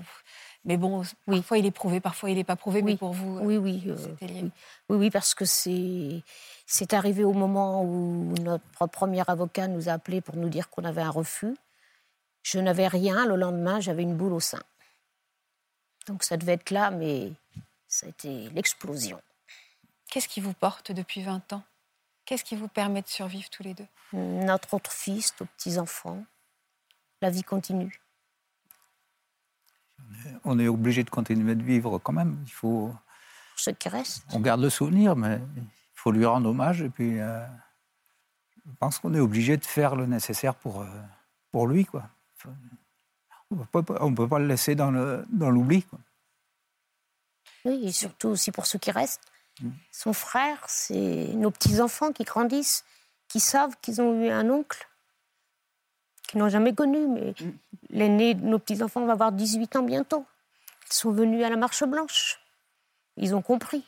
[0.66, 2.98] Mais bon, parfois il est prouvé, parfois il n'est pas prouvé, mais Oui.
[2.98, 3.84] pour vous, euh, Oui, oui.
[3.88, 4.42] euh, lié.
[4.44, 4.52] oui.
[4.90, 6.22] Oui, oui, parce que c'est
[6.66, 10.84] c'est arrivé au moment où notre premier avocat nous a appelés pour nous dire qu'on
[10.84, 11.56] avait un refus.
[12.44, 13.26] Je n'avais rien.
[13.26, 14.62] Le lendemain, j'avais une boule au sein.
[16.08, 17.32] Donc ça devait être là, mais
[17.88, 19.22] ça a été l'explosion.
[20.10, 21.64] Qu'est-ce qui vous porte depuis 20 ans?
[22.28, 23.88] Qu'est-ce qui vous permet de survivre tous les deux?
[24.12, 26.26] Notre autre fils, nos petits-enfants,
[27.22, 28.02] la vie continue.
[30.44, 32.44] On est obligé de continuer de vivre quand même.
[32.46, 34.26] Il faut, pour ceux qui restent.
[34.34, 35.64] On garde le souvenir, mais il
[35.94, 36.82] faut lui rendre hommage.
[36.82, 37.48] Et puis, euh,
[38.66, 41.02] je pense qu'on est obligé de faire le nécessaire pour, euh,
[41.54, 41.86] pour lui.
[41.86, 42.10] Quoi.
[43.52, 45.86] On ne peut pas le laisser dans l'oubli.
[45.90, 45.98] Dans
[47.64, 49.22] oui, et surtout aussi pour ceux qui restent.
[49.92, 52.86] Son frère, c'est nos petits-enfants qui grandissent,
[53.28, 54.88] qui savent qu'ils ont eu un oncle,
[56.28, 57.54] qu'ils n'ont jamais connu, mais mm.
[57.90, 60.26] l'aîné de nos petits-enfants va avoir 18 ans bientôt.
[60.90, 62.40] Ils sont venus à la Marche Blanche.
[63.18, 63.84] Ils ont compris.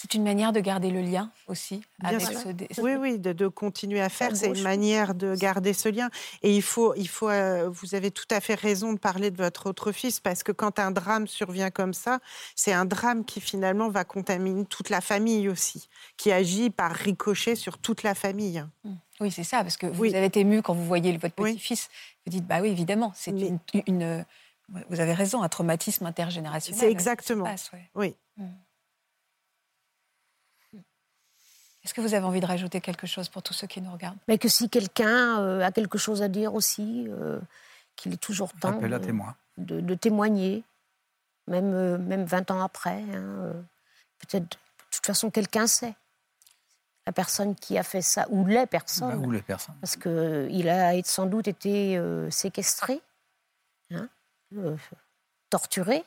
[0.00, 2.80] C'est une manière de garder le lien aussi avec ce...
[2.80, 4.36] Oui, oui, de, continuer à faire.
[4.36, 6.08] C'est une manière de garder ce lien.
[6.44, 9.36] Et il faut, il faut, euh, vous avez tout à fait raison de parler de
[9.36, 12.20] votre autre fils parce que quand un drame survient comme ça,
[12.54, 17.56] c'est un drame qui finalement va contaminer toute la famille aussi, qui agit par ricochet
[17.56, 18.64] sur toute la famille.
[18.84, 18.92] Mmh.
[19.20, 21.88] Oui, c'est ça, parce que vous avez été ému quand vous voyez votre petit-fils.
[22.24, 24.24] Vous dites, bah oui, évidemment, c'est une,
[24.90, 26.78] Vous avez raison, un traumatisme intergénérationnel.
[26.78, 27.52] C'est exactement.
[27.96, 28.14] Oui.
[28.36, 28.44] Mmh.
[31.84, 34.18] Est-ce que vous avez envie de rajouter quelque chose pour tous ceux qui nous regardent?
[34.26, 37.38] Mais que si quelqu'un euh, a quelque chose à dire aussi, euh,
[37.96, 40.64] qu'il est toujours temps de, de, témoigner,
[41.46, 43.02] même, euh, même 20 ans après.
[43.14, 43.52] Hein,
[44.18, 44.56] Peut-être, de
[44.90, 45.94] toute façon, quelqu'un sait.
[47.06, 49.20] La personne qui a fait ça, ou les personnes.
[49.20, 49.76] Bah, ou les personnes.
[49.80, 51.98] Parce qu'il a sans doute été
[52.30, 53.00] séquestré,
[53.92, 54.08] hein,
[55.48, 56.04] torturé.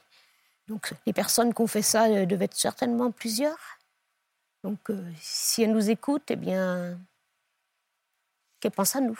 [0.67, 3.57] Donc les personnes qui ont fait ça devaient être certainement plusieurs.
[4.63, 6.99] Donc, euh, si elle nous écoute, eh bien,
[8.59, 9.19] qu'elle pense à nous,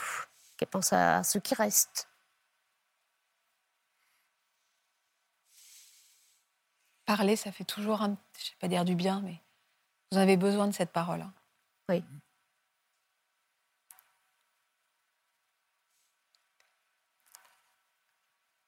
[0.57, 2.07] qu'elle pense à ceux qui restent.
[7.05, 9.41] Parler, ça fait toujours, un, je ne sais pas dire du bien, mais
[10.11, 11.21] vous avez besoin de cette parole.
[11.21, 11.33] Hein.
[11.89, 12.03] Oui.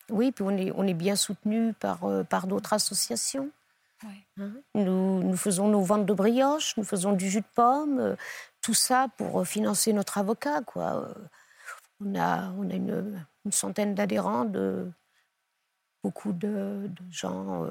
[0.09, 3.49] Oui, puis on est, on est bien soutenu par, euh, par d'autres associations.
[4.39, 8.15] Hein, nous, faisons nos ventes de brioches, nous faisons du jus de pomme, euh,
[8.61, 10.61] tout ça pour euh, financer notre avocat.
[10.61, 11.07] Quoi.
[11.07, 11.13] Euh,
[11.99, 14.91] on a, on a une, centaine d'adhérents, de,
[16.03, 17.67] beaucoup de, gens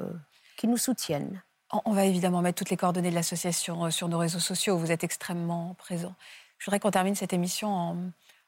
[0.57, 1.43] qui nous soutiennent.
[1.87, 4.77] On va évidemment mettre toutes les coordonnées de l'association sur nos réseaux sociaux.
[4.77, 6.15] Vous êtes extrêmement présents.
[6.59, 7.97] Je voudrais qu'on termine cette émission en,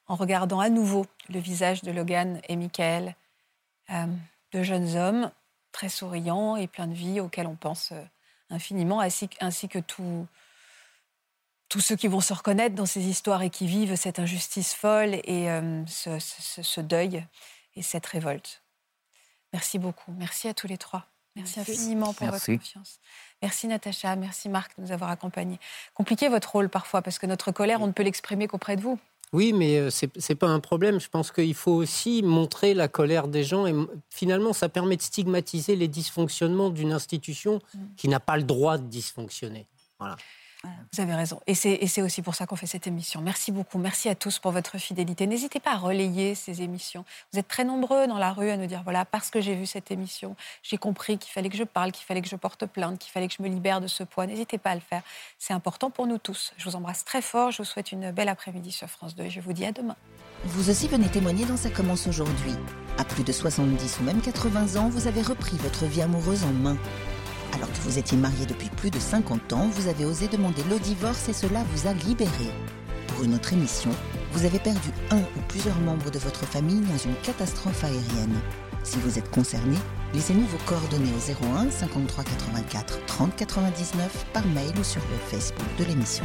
[0.07, 3.17] en, regardant à nouveau le visage de Logan et Michael,
[4.53, 5.31] deux jeunes hommes
[5.75, 8.01] très souriant et plein de vie auquel on pense euh,
[8.49, 10.27] infiniment, ainsi, ainsi que tous
[11.81, 15.51] ceux qui vont se reconnaître dans ces histoires et qui vivent cette injustice folle et
[15.51, 17.27] euh, ce, deuil
[17.75, 18.63] et cette révolte.
[19.53, 20.13] Merci beaucoup.
[20.13, 21.07] Merci à tous les trois.
[21.35, 23.01] Merci, infiniment pour votre confiance.
[23.43, 25.59] Merci Natacha, merci Marc de nous avoir accompagnés.
[25.93, 29.01] Compliqué votre rôle parfois parce que notre colère, on ne peut l'exprimer qu'auprès de vous.
[29.35, 31.01] Oui, mais euh, ce n'est pas un problème.
[31.01, 33.67] Je pense qu'il faut aussi montrer la colère des gens.
[33.67, 33.75] Et
[34.09, 37.79] finalement, ça permet de stigmatiser les dysfonctionnements d'une institution mm.
[37.97, 39.67] qui n'a pas le droit de dysfonctionner.
[39.99, 40.17] Voilà.
[40.93, 41.41] Vous avez raison.
[41.47, 43.21] Et c'est aussi pour ça qu'on fait cette émission.
[43.21, 43.79] Merci beaucoup.
[43.79, 45.27] Merci à tous pour votre fidélité.
[45.27, 47.05] N'hésitez pas à relayer ces émissions.
[47.33, 49.67] Vous êtes très nombreux dans la rue à nous dire voilà, parce que j'ai vu
[49.67, 52.99] cette émission, j'ai compris qu'il fallait que je parle, qu'il fallait que je porte plainte,
[52.99, 54.27] qu'il fallait que je me libère de ce poids.
[54.27, 55.03] N'hésitez pas à le faire.
[55.39, 56.53] C'est important pour nous tous.
[56.57, 57.51] Je vous embrasse très fort.
[57.51, 59.97] Je vous souhaite une belle après-midi sur France 2 et je vous dis à demain.
[60.45, 62.55] Vous aussi venez témoigner dans Ça commence aujourd'hui.
[62.99, 66.53] À plus de 70 ou même 80 ans, vous avez repris votre vie amoureuse en
[66.53, 66.77] main.
[67.65, 71.31] Alors vous étiez marié depuis plus de 50 ans, vous avez osé demander le divorce
[71.31, 72.51] et cela vous a libéré.
[73.07, 73.91] Pour une autre émission,
[74.33, 78.39] vous avez perdu un ou plusieurs membres de votre famille dans une catastrophe aérienne.
[78.83, 79.79] Si vous êtes concerné,
[80.13, 85.67] laissez-nous vos coordonnées au 01 53 84 30 99 par mail ou sur le Facebook
[85.79, 86.25] de l'émission.